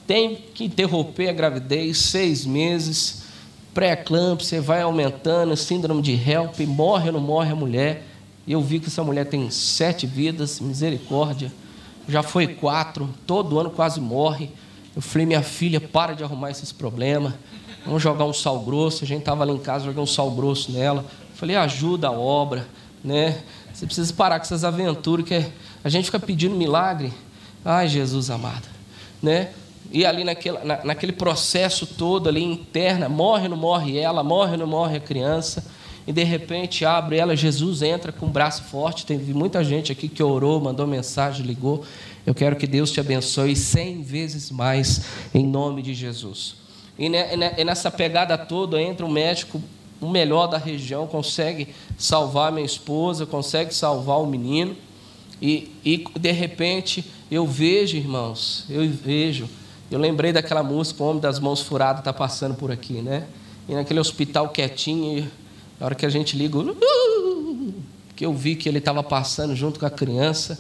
Tem 0.08 0.34
que 0.56 0.66
interromper 0.66 1.30
a 1.30 1.34
gravidez, 1.34 2.00
seis 2.00 2.48
meses, 2.48 3.26
pré-eclâmpsia, 3.76 4.60
vai 4.60 4.82
aumentando, 4.82 5.56
síndrome 5.56 6.02
de 6.02 6.14
HELP, 6.14 6.62
morre 6.62 7.10
ou 7.10 7.14
não 7.14 7.20
morre 7.20 7.52
a 7.52 7.56
mulher. 7.56 8.08
Eu 8.48 8.60
vi 8.60 8.80
que 8.80 8.88
essa 8.88 9.04
mulher 9.04 9.28
tem 9.28 9.52
sete 9.52 10.08
vidas, 10.08 10.60
misericórdia 10.60 11.52
já 12.08 12.24
foi 12.24 12.48
quatro, 12.48 13.10
todo 13.26 13.60
ano 13.60 13.70
quase 13.70 14.00
morre. 14.00 14.50
Eu 14.96 15.02
falei, 15.02 15.26
minha 15.26 15.44
filha, 15.44 15.80
para 15.80 16.14
de 16.14 16.24
arrumar 16.24 16.52
esses 16.52 16.72
problemas. 16.72 17.34
Vamos 17.86 18.02
jogar 18.02 18.26
um 18.26 18.34
sal 18.34 18.60
grosso. 18.60 19.04
A 19.04 19.08
gente 19.08 19.20
estava 19.20 19.44
lá 19.44 19.54
em 19.54 19.60
casa, 19.60 19.86
joguei 19.86 20.02
um 20.02 20.08
sal 20.08 20.32
grosso 20.32 20.72
nela. 20.72 21.06
Falei, 21.36 21.56
ajuda 21.56 22.08
a 22.08 22.12
obra, 22.12 22.68
né? 23.04 23.44
Você 23.74 23.86
precisa 23.86 24.12
parar 24.14 24.40
com 24.40 24.46
essas 24.46 24.64
aventuras, 24.64 25.26
que 25.26 25.46
a 25.84 25.90
gente 25.90 26.06
fica 26.06 26.20
pedindo 26.20 26.56
milagre. 26.56 27.14
Ai, 27.64 27.88
Jesus 27.88 28.30
amado, 28.30 28.68
né? 29.22 29.52
E 29.92 30.06
ali 30.06 30.24
naquele, 30.24 30.58
na, 30.60 30.84
naquele 30.84 31.12
processo 31.12 31.86
todo 31.86 32.28
ali 32.28 32.44
interna, 32.44 33.08
morre 33.08 33.44
ou 33.44 33.50
não 33.50 33.58
morre 33.58 33.98
ela, 33.98 34.24
morre 34.24 34.54
ou 34.54 34.58
não 34.58 34.68
morre 34.68 34.98
a 34.98 35.00
criança 35.00 35.64
e 36.08 36.14
de 36.14 36.24
repente 36.24 36.86
abre 36.86 37.18
ela, 37.18 37.36
Jesus 37.36 37.82
entra 37.82 38.14
com 38.14 38.28
um 38.28 38.32
braço 38.32 38.64
forte. 38.64 39.06
Teve 39.06 39.34
muita 39.34 39.62
gente 39.62 39.92
aqui 39.92 40.08
que 40.08 40.24
orou, 40.24 40.62
mandou 40.62 40.88
mensagem, 40.88 41.46
ligou. 41.46 41.84
Eu 42.26 42.34
quero 42.34 42.56
que 42.56 42.66
Deus 42.66 42.94
te 42.94 43.02
abençoe 43.02 43.58
cem 43.58 44.02
vezes 44.02 44.50
mais, 44.50 45.02
em 45.34 45.46
nome 45.46 45.82
de 45.82 45.94
Jesus. 45.94 46.56
E 46.98 47.10
nessa 47.10 47.92
pegada 47.92 48.38
toda 48.38 48.82
entra 48.82 49.06
um 49.06 49.12
médico, 49.12 49.62
o 50.00 50.08
melhor 50.08 50.48
da 50.48 50.58
região, 50.58 51.06
consegue 51.08 51.68
salvar 51.98 52.54
minha 52.54 52.66
esposa, 52.66 53.26
consegue 53.26 53.76
salvar 53.76 54.22
o 54.22 54.26
menino. 54.26 54.78
E, 55.42 55.72
e 55.84 56.06
de 56.18 56.32
repente 56.32 57.04
eu 57.30 57.46
vejo, 57.46 57.98
irmãos, 57.98 58.66
eu 58.70 58.88
vejo. 58.90 59.50
Eu 59.92 60.00
lembrei 60.00 60.32
daquela 60.32 60.64
música, 60.64 61.04
O 61.04 61.08
Homem 61.08 61.22
das 61.22 61.38
Mãos 61.38 61.62
Furadas 61.62 62.00
está 62.00 62.14
passando 62.14 62.56
por 62.56 62.72
aqui, 62.72 63.02
né? 63.02 63.28
E 63.68 63.74
naquele 63.74 64.00
hospital 64.00 64.50
quietinho, 64.50 65.30
na 65.80 65.86
hora 65.86 65.96
que 65.96 66.06
a 66.06 66.10
gente 66.10 66.38
liga, 66.38 66.58
que 68.16 68.26
eu 68.26 68.34
vi 68.34 68.56
que 68.56 68.68
ele 68.68 68.80
estava 68.80 69.04
passando 69.04 69.56
junto 69.56 69.80
com 69.80 69.86
a 69.86 69.90
criança, 69.90 70.60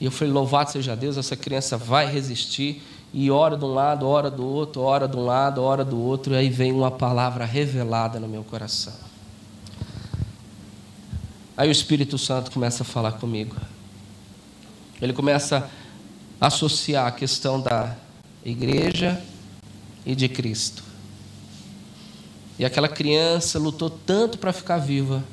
e 0.00 0.04
eu 0.04 0.10
falei: 0.10 0.32
louvado 0.32 0.70
seja 0.70 0.96
Deus, 0.96 1.16
essa 1.16 1.36
criança 1.36 1.76
vai 1.76 2.10
resistir. 2.10 2.82
E 3.14 3.30
ora 3.30 3.58
de 3.58 3.64
um 3.64 3.74
lado, 3.74 4.06
ora 4.06 4.30
do 4.30 4.44
outro, 4.44 4.80
ora 4.80 5.06
de 5.06 5.16
um 5.16 5.24
lado, 5.24 5.62
ora 5.62 5.84
do 5.84 6.00
outro, 6.00 6.32
e 6.32 6.36
aí 6.36 6.48
vem 6.48 6.72
uma 6.72 6.90
palavra 6.90 7.44
revelada 7.44 8.18
no 8.18 8.26
meu 8.26 8.42
coração. 8.42 8.94
Aí 11.54 11.68
o 11.68 11.70
Espírito 11.70 12.16
Santo 12.16 12.50
começa 12.50 12.82
a 12.82 12.86
falar 12.86 13.12
comigo. 13.12 13.54
Ele 15.00 15.12
começa 15.12 15.68
a 16.40 16.46
associar 16.46 17.06
a 17.06 17.12
questão 17.12 17.60
da 17.60 17.94
igreja 18.44 19.22
e 20.06 20.14
de 20.14 20.28
Cristo. 20.28 20.82
E 22.62 22.64
aquela 22.64 22.86
criança 22.86 23.58
lutou 23.58 23.90
tanto 23.90 24.38
para 24.38 24.52
ficar 24.52 24.78
viva. 24.78 25.24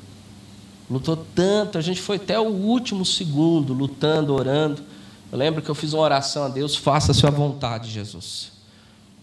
Lutou 0.90 1.16
tanto, 1.16 1.78
a 1.78 1.80
gente 1.80 2.00
foi 2.00 2.16
até 2.16 2.36
o 2.40 2.48
último 2.48 3.04
segundo 3.04 3.72
lutando, 3.72 4.34
orando. 4.34 4.82
Eu 5.30 5.38
lembro 5.38 5.62
que 5.62 5.70
eu 5.70 5.74
fiz 5.76 5.92
uma 5.92 6.02
oração 6.02 6.42
a 6.42 6.48
Deus: 6.48 6.74
faça 6.74 7.12
a 7.12 7.14
sua 7.14 7.30
vontade, 7.30 7.88
Jesus. 7.88 8.50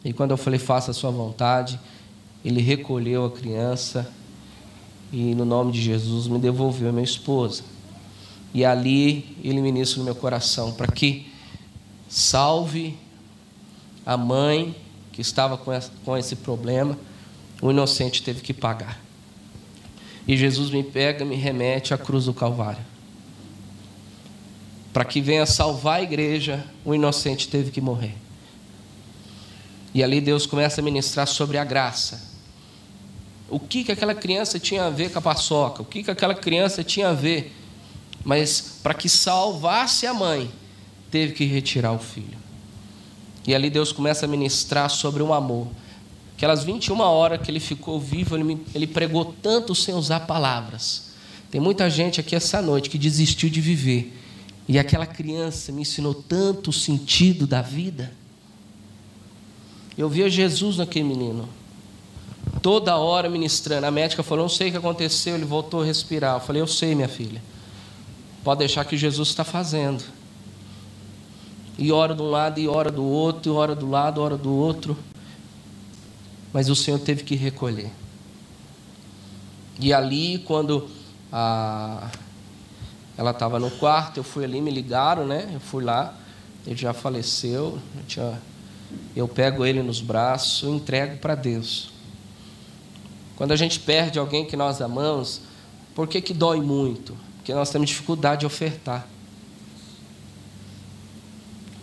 E 0.05 0.13
quando 0.13 0.31
eu 0.31 0.37
falei, 0.37 0.57
faça 0.57 0.91
a 0.91 0.93
sua 0.93 1.11
vontade, 1.11 1.77
ele 2.45 2.61
recolheu 2.61 3.25
a 3.25 3.29
criança 3.29 4.09
e, 5.11 5.35
no 5.35 5.43
nome 5.43 5.73
de 5.73 5.81
Jesus, 5.81 6.27
me 6.27 6.39
devolveu 6.39 6.87
a 6.87 6.91
minha 6.93 7.03
esposa. 7.03 7.63
E 8.53 8.63
ali 8.63 9.35
ele 9.43 9.59
ministra 9.59 9.99
no 9.99 10.05
meu 10.05 10.15
coração 10.15 10.71
para 10.71 10.87
que 10.87 11.29
salve 12.07 12.97
a 14.05 14.15
mãe 14.15 14.73
que 15.11 15.19
estava 15.19 15.57
com 15.57 16.15
esse 16.15 16.37
problema, 16.37 16.97
o 17.61 17.71
inocente 17.71 18.21
teve 18.23 18.41
que 18.41 18.53
pagar. 18.53 18.99
E 20.27 20.35
Jesus 20.35 20.69
me 20.69 20.83
pega, 20.83 21.23
me 21.23 21.35
remete 21.35 21.93
à 21.93 21.97
cruz 21.97 22.25
do 22.25 22.33
Calvário. 22.33 22.83
Para 24.91 25.05
que 25.05 25.21
venha 25.21 25.45
salvar 25.45 25.99
a 25.99 26.03
igreja, 26.03 26.65
o 26.83 26.93
inocente 26.93 27.47
teve 27.47 27.71
que 27.71 27.79
morrer. 27.79 28.15
E 29.93 30.03
ali 30.03 30.19
Deus 30.19 30.45
começa 30.45 30.81
a 30.81 30.83
ministrar 30.83 31.27
sobre 31.27 31.57
a 31.57 31.63
graça. 31.63 32.21
O 33.49 33.59
que, 33.59 33.83
que 33.83 33.91
aquela 33.91 34.13
criança 34.13 34.59
tinha 34.59 34.85
a 34.85 34.89
ver 34.89 35.11
com 35.11 35.19
a 35.19 35.21
paçoca? 35.21 35.81
O 35.81 35.85
que, 35.85 36.03
que 36.03 36.11
aquela 36.11 36.35
criança 36.35 36.83
tinha 36.83 37.09
a 37.09 37.13
ver? 37.13 37.55
Mas 38.23 38.79
para 38.83 38.93
que 38.93 39.07
salvasse 39.07 40.05
a 40.05 40.13
mãe, 40.13 40.51
teve 41.09 41.33
que 41.33 41.45
retirar 41.45 41.93
o 41.93 41.99
filho. 41.99 42.37
E 43.47 43.55
ali 43.55 43.69
Deus 43.69 43.93
começa 43.93 44.25
a 44.25 44.27
ministrar 44.27 44.89
sobre 44.89 45.23
o 45.23 45.33
amor. 45.33 45.67
Aquelas 46.37 46.63
21 46.63 46.99
horas 47.01 47.41
que 47.41 47.51
ele 47.51 47.59
ficou 47.59 47.99
vivo, 47.99 48.37
ele, 48.37 48.43
me, 48.43 48.61
ele 48.73 48.87
pregou 48.87 49.35
tanto 49.41 49.73
sem 49.73 49.93
usar 49.93 50.21
palavras. 50.21 51.07
Tem 51.49 51.59
muita 51.59 51.89
gente 51.89 52.21
aqui 52.21 52.35
essa 52.35 52.61
noite 52.61 52.89
que 52.89 52.97
desistiu 52.97 53.49
de 53.49 53.59
viver. 53.59 54.15
E 54.69 54.77
aquela 54.77 55.05
criança 55.05 55.71
me 55.71 55.81
ensinou 55.81 56.13
tanto 56.13 56.69
o 56.69 56.73
sentido 56.73 57.45
da 57.45 57.61
vida. 57.61 58.13
Eu 59.97 60.07
via 60.07 60.29
Jesus 60.29 60.77
naquele 60.77 61.05
menino. 61.05 61.49
Toda 62.61 62.97
hora 62.97 63.29
ministrando. 63.29 63.87
A 63.87 63.91
médica 63.91 64.21
falou: 64.21 64.43
Não 64.43 64.49
sei 64.49 64.69
o 64.69 64.71
que 64.71 64.77
aconteceu. 64.77 65.35
Ele 65.35 65.45
voltou 65.45 65.81
a 65.81 65.85
respirar. 65.85 66.35
Eu 66.35 66.39
falei: 66.39 66.61
Eu 66.61 66.67
sei, 66.67 66.93
minha 66.93 67.09
filha. 67.09 67.41
Pode 68.43 68.59
deixar 68.59 68.85
que 68.85 68.95
Jesus 68.95 69.29
está 69.29 69.43
fazendo 69.43 70.03
e 71.77 71.91
ora 71.91 72.15
de 72.15 72.21
um 72.21 72.29
lado 72.29 72.59
e 72.59 72.67
ora 72.67 72.89
do 72.89 73.03
outro, 73.03 73.51
e 73.51 73.55
ora 73.55 73.75
do 73.75 73.87
lado, 73.87 74.19
ora 74.19 74.35
do 74.35 74.51
outro. 74.51 74.97
Mas 76.53 76.69
o 76.69 76.75
Senhor 76.75 76.99
teve 76.99 77.23
que 77.23 77.35
recolher. 77.35 77.91
E 79.79 79.93
ali, 79.93 80.39
quando 80.39 80.89
a... 81.31 82.09
ela 83.17 83.31
estava 83.31 83.59
no 83.59 83.69
quarto, 83.71 84.17
eu 84.17 84.23
fui 84.23 84.43
ali, 84.43 84.59
me 84.59 84.71
ligaram, 84.71 85.25
né? 85.25 85.49
Eu 85.53 85.59
fui 85.59 85.83
lá, 85.83 86.17
ele 86.65 86.75
já 86.75 86.93
faleceu. 86.93 87.79
Eu, 87.95 88.03
tinha... 88.07 88.41
eu 89.15 89.27
pego 89.27 89.65
ele 89.65 89.83
nos 89.83 90.01
braços, 90.01 90.67
entrego 90.67 91.17
para 91.17 91.35
Deus. 91.35 91.91
Quando 93.35 93.51
a 93.51 93.55
gente 93.55 93.79
perde 93.79 94.17
alguém 94.17 94.45
que 94.45 94.55
nós 94.55 94.81
amamos, 94.81 95.41
por 95.93 96.07
que, 96.07 96.21
que 96.21 96.33
dói 96.33 96.59
muito? 96.59 97.15
Porque 97.37 97.53
nós 97.53 97.69
temos 97.69 97.89
dificuldade 97.89 98.41
de 98.41 98.45
ofertar. 98.47 99.07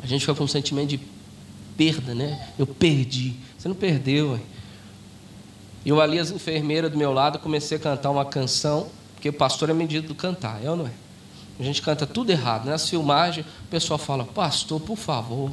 A 0.03 0.07
gente 0.07 0.21
fica 0.21 0.35
com 0.35 0.45
um 0.45 0.49
sentimento 0.49 0.91
de 0.91 1.01
perda, 1.77 2.15
né? 2.15 2.49
Eu 2.59 2.67
perdi. 2.67 3.37
Você 3.57 3.69
não 3.69 3.75
perdeu, 3.75 4.35
hein? 4.35 4.43
Eu 5.85 6.01
ali, 6.01 6.19
as 6.19 6.31
enfermeiras 6.31 6.91
do 6.91 6.97
meu 6.97 7.13
lado, 7.13 7.39
comecei 7.39 7.77
a 7.77 7.81
cantar 7.81 8.11
uma 8.11 8.25
canção, 8.25 8.89
porque 9.15 9.29
o 9.29 9.33
pastor 9.33 9.69
é 9.71 9.75
medido 9.75 10.09
do 10.09 10.15
cantar, 10.15 10.65
é 10.65 10.71
ou 10.71 10.77
não 10.77 10.87
é? 10.87 10.91
A 11.59 11.63
gente 11.63 11.83
canta 11.83 12.07
tudo 12.07 12.31
errado. 12.31 12.67
Nas 12.67 12.83
né? 12.83 12.91
filmagens, 12.91 13.47
o 13.47 13.69
pessoal 13.69 13.99
fala, 13.99 14.25
pastor, 14.25 14.81
por 14.81 14.97
favor, 14.97 15.53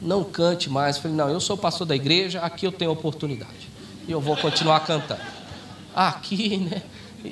não 0.00 0.24
cante 0.24 0.68
mais. 0.68 0.96
Eu 0.96 1.02
falei, 1.02 1.16
não, 1.16 1.28
eu 1.28 1.40
sou 1.40 1.56
pastor 1.56 1.86
da 1.86 1.94
igreja, 1.94 2.40
aqui 2.40 2.66
eu 2.66 2.72
tenho 2.72 2.90
oportunidade. 2.90 3.68
E 4.06 4.12
eu 4.12 4.20
vou 4.20 4.36
continuar 4.36 4.80
cantando. 4.80 5.20
Aqui, 5.94 6.56
né? 6.56 6.82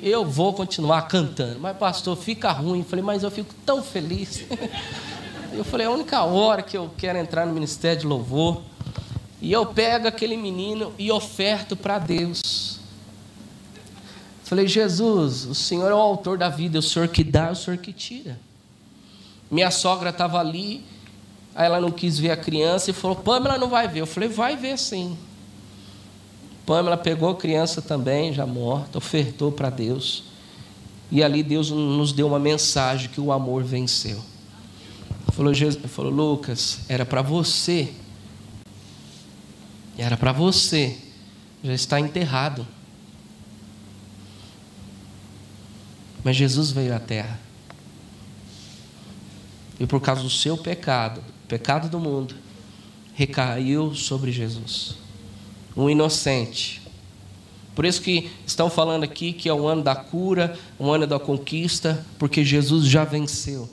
Eu 0.01 0.25
vou 0.25 0.53
continuar 0.53 1.01
cantando. 1.03 1.59
Mas, 1.59 1.75
pastor, 1.77 2.15
fica 2.15 2.51
ruim. 2.51 2.79
Eu 2.79 2.85
falei, 2.85 3.03
mas 3.03 3.23
eu 3.23 3.31
fico 3.31 3.53
tão 3.65 3.81
feliz. 3.81 4.43
Eu 5.53 5.63
falei, 5.63 5.87
é 5.87 5.89
a 5.89 5.91
única 5.91 6.21
hora 6.23 6.61
que 6.61 6.77
eu 6.77 6.91
quero 6.97 7.17
entrar 7.17 7.45
no 7.45 7.53
ministério 7.53 8.01
de 8.01 8.05
louvor. 8.05 8.61
E 9.41 9.51
eu 9.51 9.65
pego 9.65 10.07
aquele 10.07 10.35
menino 10.35 10.93
e 10.97 11.11
oferto 11.11 11.75
para 11.75 11.99
Deus. 11.99 12.79
Falei, 14.43 14.67
Jesus, 14.67 15.45
o 15.45 15.53
Senhor 15.53 15.91
é 15.91 15.93
o 15.93 15.97
autor 15.97 16.37
da 16.37 16.49
vida, 16.49 16.77
é 16.77 16.79
o 16.79 16.81
Senhor 16.81 17.07
que 17.09 17.23
dá, 17.23 17.47
é 17.47 17.51
o 17.51 17.55
Senhor 17.55 17.77
que 17.77 17.91
tira. 17.91 18.39
Minha 19.51 19.69
sogra 19.69 20.09
estava 20.09 20.39
ali, 20.39 20.83
aí 21.53 21.65
ela 21.65 21.79
não 21.79 21.91
quis 21.91 22.17
ver 22.17 22.31
a 22.31 22.37
criança 22.37 22.89
e 22.89 22.93
falou: 22.93 23.17
Pamela 23.17 23.57
não 23.57 23.69
vai 23.69 23.87
ver. 23.87 24.01
Eu 24.01 24.07
falei: 24.07 24.29
vai 24.29 24.55
ver 24.55 24.77
sim. 24.77 25.17
Pamela 26.65 26.97
pegou 26.97 27.29
a 27.29 27.35
criança 27.35 27.81
também, 27.81 28.33
já 28.33 28.45
morta, 28.45 28.97
ofertou 28.97 29.51
para 29.51 29.69
Deus. 29.69 30.23
E 31.09 31.23
ali 31.23 31.41
Deus 31.41 31.71
nos 31.71 32.11
deu 32.11 32.27
uma 32.27 32.39
mensagem 32.39 33.09
que 33.09 33.21
o 33.21 33.31
amor 33.31 33.63
venceu. 33.63 34.21
Falou, 35.31 35.53
Jesus, 35.53 35.79
falou 35.91 36.11
Lucas, 36.11 36.79
era 36.89 37.05
para 37.05 37.21
você. 37.21 37.93
Era 39.97 40.15
para 40.15 40.31
você. 40.31 40.97
Já 41.63 41.73
está 41.73 41.99
enterrado. 41.99 42.67
Mas 46.23 46.35
Jesus 46.35 46.71
veio 46.71 46.95
à 46.95 46.99
terra. 46.99 47.39
E 49.79 49.85
por 49.85 50.01
causa 50.01 50.23
do 50.23 50.29
seu 50.29 50.57
pecado, 50.57 51.21
pecado 51.47 51.89
do 51.89 51.99
mundo, 51.99 52.35
recaiu 53.13 53.93
sobre 53.95 54.31
Jesus. 54.31 54.95
Um 55.75 55.89
inocente. 55.89 56.81
Por 57.75 57.85
isso 57.85 58.01
que 58.01 58.31
estão 58.45 58.69
falando 58.69 59.03
aqui 59.03 59.31
que 59.31 59.47
é 59.47 59.53
o 59.53 59.67
ano 59.67 59.83
da 59.83 59.95
cura, 59.95 60.57
o 60.79 60.89
ano 60.91 61.05
da 61.05 61.19
conquista, 61.19 62.03
porque 62.17 62.43
Jesus 62.43 62.87
já 62.87 63.03
venceu. 63.03 63.69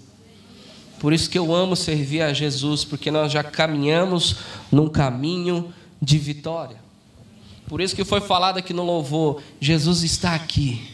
Por 1.01 1.13
isso 1.13 1.29
que 1.29 1.39
eu 1.39 1.55
amo 1.55 1.75
servir 1.75 2.23
a 2.23 2.33
Jesus, 2.33 2.85
porque 2.85 3.11
nós 3.11 3.33
já 3.33 3.43
caminhamos 3.43 4.37
num 4.71 4.89
caminho 4.89 5.73
de 6.05 6.19
vitória. 6.19 6.77
Por 7.67 7.81
isso 7.81 7.97
que 7.97 8.05
foi 8.05 8.21
falado 8.21 8.59
aqui 8.59 8.73
no 8.73 8.85
louvor: 8.85 9.43
Jesus 9.61 10.03
está 10.03 10.35
aqui. 10.35 10.90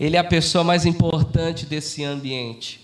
Ele 0.00 0.16
é 0.16 0.18
a 0.18 0.24
pessoa 0.24 0.64
mais 0.64 0.86
importante 0.86 1.66
desse 1.66 2.02
ambiente. 2.04 2.80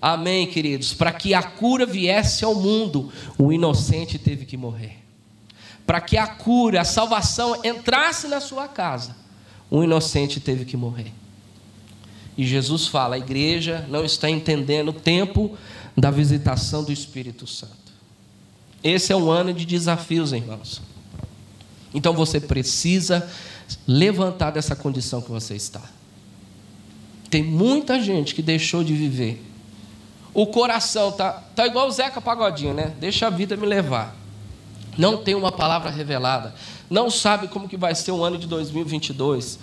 Amém, 0.00 0.46
queridos? 0.46 0.94
Para 0.94 1.12
que 1.12 1.34
a 1.34 1.42
cura 1.42 1.84
viesse 1.84 2.44
ao 2.44 2.54
mundo, 2.54 3.12
o 3.36 3.52
inocente 3.52 4.18
teve 4.18 4.44
que 4.44 4.56
morrer. 4.56 4.98
Para 5.84 6.00
que 6.00 6.16
a 6.16 6.26
cura, 6.26 6.82
a 6.82 6.84
salvação 6.84 7.60
entrasse 7.64 8.28
na 8.28 8.40
sua 8.40 8.68
casa, 8.68 9.16
o 9.70 9.82
inocente 9.82 10.38
teve 10.38 10.64
que 10.64 10.76
morrer. 10.76 11.12
E 12.36 12.46
Jesus 12.46 12.86
fala: 12.86 13.16
a 13.16 13.18
igreja 13.18 13.84
não 13.88 14.04
está 14.04 14.30
entendendo 14.30 14.90
o 14.90 14.92
tempo 14.92 15.58
da 15.96 16.10
visitação 16.10 16.84
do 16.84 16.92
Espírito 16.92 17.46
Santo. 17.46 17.74
Esse 18.84 19.12
é 19.12 19.16
um 19.16 19.28
ano 19.30 19.52
de 19.52 19.66
desafios, 19.66 20.32
irmãos. 20.32 20.80
Então 21.92 22.12
você 22.12 22.40
precisa 22.40 23.28
levantar 23.86 24.50
dessa 24.50 24.76
condição 24.76 25.20
que 25.20 25.30
você 25.30 25.54
está. 25.54 25.82
Tem 27.30 27.42
muita 27.42 28.00
gente 28.00 28.34
que 28.34 28.42
deixou 28.42 28.82
de 28.82 28.94
viver. 28.94 29.44
O 30.32 30.46
coração 30.46 31.12
tá, 31.12 31.32
tá 31.54 31.66
igual 31.66 31.88
o 31.88 31.90
Zeca 31.90 32.20
Pagodinho, 32.20 32.72
né? 32.72 32.94
Deixa 32.98 33.26
a 33.26 33.30
vida 33.30 33.56
me 33.56 33.66
levar. 33.66 34.16
Não 34.96 35.16
tem 35.18 35.34
uma 35.34 35.52
palavra 35.52 35.90
revelada. 35.90 36.54
Não 36.88 37.10
sabe 37.10 37.48
como 37.48 37.68
que 37.68 37.76
vai 37.76 37.94
ser 37.94 38.12
o 38.12 38.24
ano 38.24 38.38
de 38.38 38.46
2022. 38.46 39.58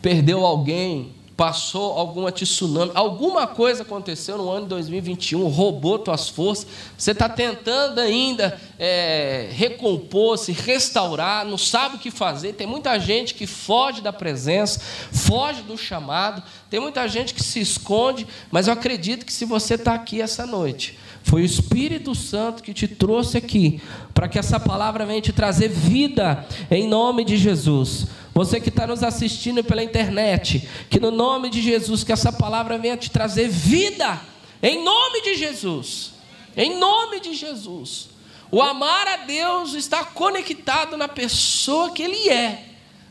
Perdeu 0.00 0.44
alguém, 0.44 1.12
passou 1.40 1.98
alguma 1.98 2.30
tsunami, 2.30 2.92
alguma 2.94 3.46
coisa 3.46 3.80
aconteceu 3.80 4.36
no 4.36 4.50
ano 4.50 4.64
de 4.64 4.68
2021, 4.68 5.48
roubou 5.48 5.98
tuas 5.98 6.28
forças, 6.28 6.66
você 6.98 7.12
está 7.12 7.30
tentando 7.30 7.98
ainda 7.98 8.60
é, 8.78 9.48
recompor, 9.50 10.36
se 10.36 10.52
restaurar, 10.52 11.46
não 11.46 11.56
sabe 11.56 11.96
o 11.96 11.98
que 11.98 12.10
fazer. 12.10 12.52
Tem 12.52 12.66
muita 12.66 13.00
gente 13.00 13.32
que 13.32 13.46
foge 13.46 14.02
da 14.02 14.12
presença, 14.12 14.82
foge 15.10 15.62
do 15.62 15.78
chamado, 15.78 16.42
tem 16.68 16.78
muita 16.78 17.08
gente 17.08 17.32
que 17.32 17.42
se 17.42 17.58
esconde, 17.58 18.26
mas 18.50 18.66
eu 18.66 18.74
acredito 18.74 19.24
que 19.24 19.32
se 19.32 19.46
você 19.46 19.76
está 19.76 19.94
aqui 19.94 20.20
essa 20.20 20.44
noite, 20.44 20.98
foi 21.22 21.42
o 21.42 21.44
Espírito 21.44 22.14
Santo 22.14 22.62
que 22.62 22.72
te 22.72 22.88
trouxe 22.88 23.36
aqui, 23.36 23.80
para 24.12 24.28
que 24.28 24.38
essa 24.38 24.58
palavra 24.58 25.06
venha 25.06 25.20
te 25.20 25.32
trazer 25.32 25.68
vida, 25.68 26.46
em 26.70 26.88
nome 26.88 27.24
de 27.24 27.36
Jesus. 27.36 28.06
Você 28.32 28.60
que 28.60 28.68
está 28.68 28.86
nos 28.86 29.02
assistindo 29.02 29.62
pela 29.62 29.82
internet, 29.82 30.68
que 30.88 31.00
no 31.00 31.10
nome 31.10 31.50
de 31.50 31.60
Jesus, 31.60 32.02
que 32.02 32.12
essa 32.12 32.32
palavra 32.32 32.78
venha 32.78 32.96
te 32.96 33.10
trazer 33.10 33.48
vida, 33.48 34.20
em 34.62 34.82
nome 34.84 35.22
de 35.22 35.36
Jesus. 35.36 36.12
Em 36.56 36.78
nome 36.78 37.20
de 37.20 37.34
Jesus. 37.34 38.10
O 38.50 38.60
amar 38.60 39.06
a 39.06 39.16
Deus 39.18 39.74
está 39.74 40.04
conectado 40.04 40.96
na 40.96 41.06
pessoa 41.06 41.92
que 41.92 42.02
Ele 42.02 42.28
é, 42.28 42.64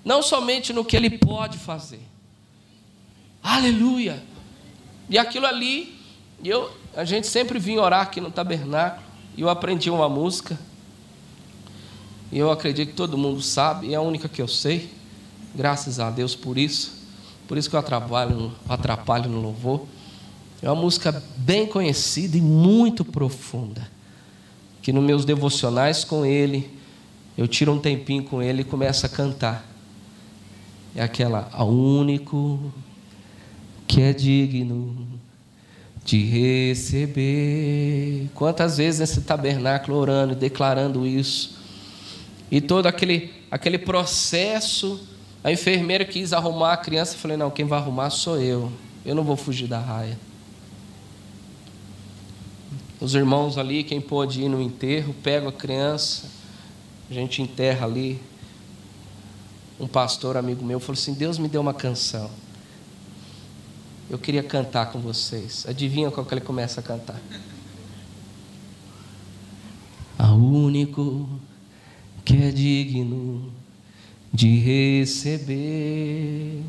não 0.04 0.22
somente 0.22 0.74
no 0.74 0.84
que 0.84 0.96
Ele 0.96 1.10
pode 1.10 1.58
fazer. 1.58 2.02
Aleluia. 3.42 4.22
E 5.10 5.18
aquilo 5.18 5.46
ali, 5.46 5.98
eu, 6.44 6.70
a 6.96 7.04
gente 7.04 7.28
sempre 7.28 7.60
vinha 7.60 7.82
orar 7.82 8.02
aqui 8.02 8.20
no 8.20 8.32
tabernáculo, 8.32 9.04
e 9.38 9.42
eu 9.42 9.50
aprendi 9.50 9.90
uma 9.90 10.10
música, 10.10 10.60
e 12.32 12.38
eu 12.38 12.52
acredito 12.52 12.90
que 12.90 12.96
todo 12.96 13.18
mundo 13.18 13.42
sabe, 13.42 13.94
é 13.94 13.96
a 13.96 14.02
única 14.02 14.30
que 14.30 14.42
eu 14.42 14.48
sei. 14.48 14.92
Graças 15.56 16.00
a 16.00 16.12
Deus 16.12 16.36
por 16.36 16.58
isso. 16.58 17.00
Por 17.48 17.58
isso 17.58 17.70
que 17.70 17.76
eu 17.76 17.80
atrapalho, 17.80 18.54
atrapalho 18.68 19.30
no 19.30 19.42
louvor. 19.42 19.86
É 20.62 20.70
uma 20.70 20.80
música 20.80 21.24
bem 21.38 21.66
conhecida 21.66 22.38
e 22.38 22.42
muito 22.42 23.04
profunda. 23.04 23.90
que 24.82 24.94
nos 24.94 25.04
meus 25.04 25.26
devocionais 25.26 26.04
com 26.06 26.26
Ele, 26.26 26.70
eu 27.38 27.48
tiro 27.48 27.74
um 27.74 27.80
tempinho 27.80 28.24
com 28.24 28.42
Ele 28.42 28.62
e 28.62 28.64
começo 28.64 29.06
a 29.06 29.10
cantar. 29.10 29.66
É 30.96 31.02
aquela, 31.02 31.50
ao 31.52 31.70
único 31.70 32.72
que 33.88 34.02
é 34.02 34.14
digno 34.14 35.19
de 36.10 36.24
receber. 36.24 38.28
Quantas 38.34 38.78
vezes 38.78 39.00
nesse 39.00 39.22
tabernáculo 39.22 39.96
orando 39.96 40.34
declarando 40.34 41.06
isso, 41.06 41.60
e 42.50 42.60
todo 42.60 42.88
aquele, 42.88 43.32
aquele 43.52 43.78
processo, 43.78 45.00
a 45.44 45.52
enfermeira 45.52 46.04
quis 46.04 46.34
arrumar 46.34 46.74
a 46.74 46.78
criança, 46.78 47.14
eu 47.14 47.20
falei: 47.20 47.38
não, 47.38 47.52
quem 47.52 47.66
vai 47.66 47.78
arrumar 47.78 48.10
sou 48.10 48.42
eu, 48.42 48.72
eu 49.06 49.14
não 49.14 49.24
vou 49.24 49.36
fugir 49.36 49.68
da 49.68 49.80
raia. 49.80 50.18
Os 53.00 53.14
irmãos 53.14 53.60
ali, 53.60 53.84
quem 53.84 54.02
pôde 54.02 54.42
ir 54.42 54.50
no 54.50 54.60
enterro, 54.60 55.14
pega 55.22 55.50
a 55.50 55.52
criança, 55.52 56.26
a 57.10 57.14
gente 57.14 57.40
enterra 57.40 57.86
ali. 57.86 58.20
Um 59.80 59.88
pastor 59.88 60.38
amigo 60.38 60.66
meu 60.66 60.80
falou 60.80 61.00
assim: 61.00 61.14
Deus 61.14 61.38
me 61.38 61.48
deu 61.48 61.62
uma 61.62 61.74
canção. 61.74 62.32
Eu 64.10 64.18
queria 64.18 64.44
cantar 64.44 64.92
com 64.92 65.00
vocês. 65.00 65.66
Adivinha 65.68 66.10
qual 66.10 66.26
que 66.26 66.34
ele 66.34 66.42
começa 66.42 66.80
a 66.80 66.84
cantar? 66.84 67.20
A 70.18 70.34
único 70.34 71.30
que 72.26 72.44
é 72.44 72.52
digno 72.52 73.52
de 74.34 74.60
receber 74.60 76.64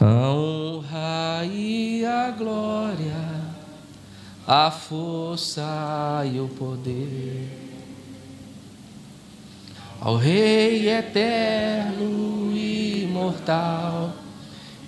a 0.00 0.32
honra 0.32 1.44
e 1.46 2.04
a 2.04 2.30
glória 2.30 3.52
a 4.46 4.70
força 4.70 6.24
e 6.30 6.40
o 6.40 6.48
poder 6.48 7.48
ao 10.00 10.16
Rei 10.16 10.88
eterno 10.88 12.50
e 12.52 13.04
imortal, 13.04 14.12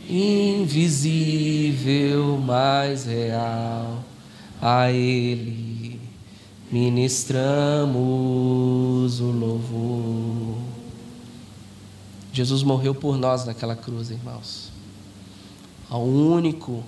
invisível, 0.08 1.22
mas 2.38 3.06
real, 3.06 4.02
a 4.60 4.90
Ele 4.90 6.00
ministramos 6.70 7.92
o 9.20 9.30
louvor. 9.30 10.58
Jesus 12.32 12.62
morreu 12.62 12.94
por 12.94 13.16
nós 13.16 13.44
naquela 13.44 13.76
cruz, 13.76 14.10
irmãos. 14.10 14.72
Ao 15.88 16.02
único 16.02 16.82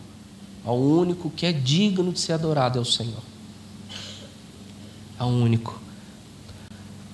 ao 0.66 0.76
único 0.76 1.30
que 1.30 1.46
é 1.46 1.52
digno 1.52 2.12
de 2.12 2.18
ser 2.18 2.32
adorado 2.32 2.76
é 2.76 2.82
o 2.82 2.84
Senhor. 2.84 3.22
Ao 5.16 5.28
único. 5.28 5.80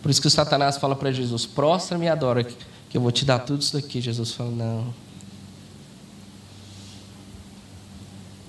Por 0.00 0.10
isso 0.10 0.22
que 0.22 0.26
o 0.26 0.30
Satanás 0.30 0.78
fala 0.78 0.96
para 0.96 1.12
Jesus: 1.12 1.44
prostra-me 1.44 2.06
e 2.06 2.08
adora, 2.08 2.42
que 2.42 2.56
eu 2.96 3.00
vou 3.00 3.12
te 3.12 3.26
dar 3.26 3.40
tudo 3.40 3.60
isso 3.60 3.74
daqui. 3.74 4.00
Jesus 4.00 4.32
fala: 4.32 4.50
não. 4.50 5.01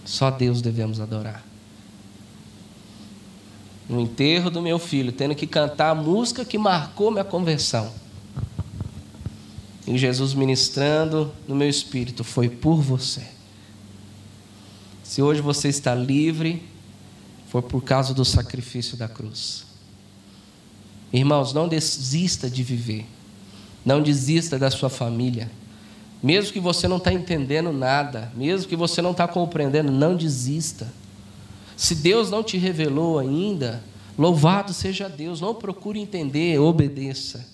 Só 0.06 0.30
Deus 0.30 0.62
devemos 0.62 1.00
adorar. 1.00 1.44
No 3.88 4.00
enterro 4.00 4.50
do 4.50 4.62
meu 4.62 4.80
filho, 4.80 5.12
tendo 5.12 5.36
que 5.36 5.46
cantar 5.46 5.92
a 5.92 5.96
música 5.96 6.46
que 6.46 6.58
marcou 6.58 7.12
minha 7.12 7.24
conversão. 7.24 7.92
E 9.86 9.98
Jesus 9.98 10.34
ministrando 10.34 11.32
no 11.48 11.56
meu 11.56 11.70
espírito: 11.70 12.24
foi 12.24 12.50
por 12.50 12.82
você. 12.82 13.28
Se 15.04 15.22
hoje 15.22 15.42
você 15.42 15.68
está 15.68 15.94
livre, 15.94 16.64
foi 17.48 17.62
por 17.62 17.84
causa 17.84 18.14
do 18.14 18.26
sacrifício 18.26 18.98
da 18.98 19.08
cruz. 19.08 19.66
Irmãos, 21.12 21.54
não 21.54 21.68
desista 21.68 22.50
de 22.50 22.64
viver. 22.64 23.06
Não 23.86 24.02
desista 24.02 24.58
da 24.58 24.72
sua 24.72 24.90
família. 24.90 25.52
Mesmo 26.24 26.54
que 26.54 26.60
você 26.62 26.88
não 26.88 26.96
está 26.96 27.12
entendendo 27.12 27.74
nada, 27.74 28.32
mesmo 28.34 28.70
que 28.70 28.78
você 28.78 29.02
não 29.02 29.12
está 29.12 29.28
compreendendo, 29.28 29.92
não 29.92 30.16
desista. 30.16 30.88
Se 31.76 31.94
Deus 31.96 32.30
não 32.32 32.42
te 32.42 32.58
revelou 32.58 33.20
ainda, 33.20 33.84
louvado 34.18 34.72
seja 34.74 35.10
Deus. 35.10 35.42
Não 35.42 35.54
procure 35.54 36.00
entender, 36.00 36.58
obedeça. 36.60 37.46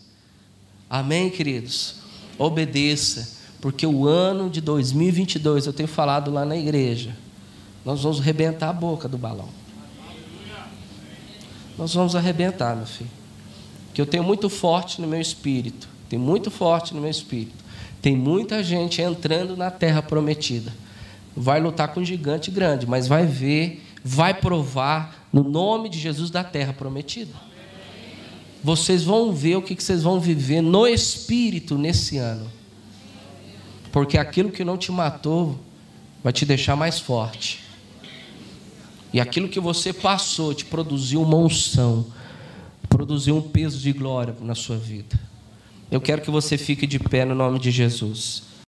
Amém, 0.87 1.31
queridos? 1.31 1.95
Obedeça, 2.37 3.39
porque 3.59 3.87
o 3.87 4.07
ano 4.07 4.51
de 4.51 4.61
2022, 4.61 5.65
eu 5.65 5.73
tenho 5.73 5.89
falado 5.89 6.29
lá 6.29 6.45
na 6.45 6.55
igreja, 6.55 7.17
nós 7.83 8.03
vamos 8.03 8.19
arrebentar 8.19 8.69
a 8.69 8.73
boca 8.73 9.07
do 9.07 9.17
balão. 9.17 9.49
Nós 11.75 11.93
vamos 11.93 12.15
arrebentar, 12.15 12.75
meu 12.75 12.85
filho. 12.85 13.09
Que 13.95 14.01
eu 14.01 14.05
tenho 14.05 14.23
muito 14.23 14.47
forte 14.47 15.01
no 15.01 15.07
meu 15.07 15.19
espírito. 15.19 15.87
Tem 16.07 16.19
muito 16.19 16.51
forte 16.51 16.93
no 16.93 17.01
meu 17.01 17.09
espírito. 17.09 17.68
Tem 18.01 18.15
muita 18.15 18.63
gente 18.63 19.01
entrando 19.01 19.57
na 19.57 19.69
terra 19.69 20.01
prometida. 20.01 20.73
Vai 21.35 21.59
lutar 21.59 21.89
com 21.93 21.99
um 21.99 22.05
gigante 22.05 22.49
grande, 22.49 22.87
mas 22.87 23.07
vai 23.07 23.25
ver, 23.25 23.83
vai 24.03 24.33
provar 24.33 25.27
no 25.31 25.43
nome 25.43 25.89
de 25.89 25.99
Jesus 25.99 26.29
da 26.29 26.43
terra 26.43 26.73
prometida. 26.73 27.33
Vocês 28.63 29.03
vão 29.03 29.33
ver 29.33 29.55
o 29.55 29.61
que 29.61 29.75
vocês 29.81 30.03
vão 30.03 30.19
viver 30.19 30.61
no 30.61 30.87
espírito 30.87 31.77
nesse 31.77 32.17
ano. 32.17 32.49
Porque 33.91 34.17
aquilo 34.17 34.51
que 34.51 34.63
não 34.63 34.77
te 34.77 34.91
matou 34.91 35.57
vai 36.23 36.33
te 36.33 36.45
deixar 36.45 36.75
mais 36.75 36.99
forte. 36.99 37.63
E 39.11 39.19
aquilo 39.19 39.49
que 39.49 39.59
você 39.59 39.91
passou 39.91 40.53
te 40.53 40.65
produziu 40.65 41.21
uma 41.21 41.37
unção, 41.37 42.05
produziu 42.87 43.35
um 43.37 43.41
peso 43.41 43.79
de 43.79 43.91
glória 43.91 44.35
na 44.41 44.53
sua 44.53 44.77
vida. 44.77 45.19
Eu 45.91 45.99
quero 45.99 46.21
que 46.21 46.29
você 46.29 46.57
fique 46.57 46.85
de 46.85 46.99
pé 46.99 47.25
no 47.25 47.33
nome 47.33 47.59
de 47.59 47.71
Jesus. 47.71 48.43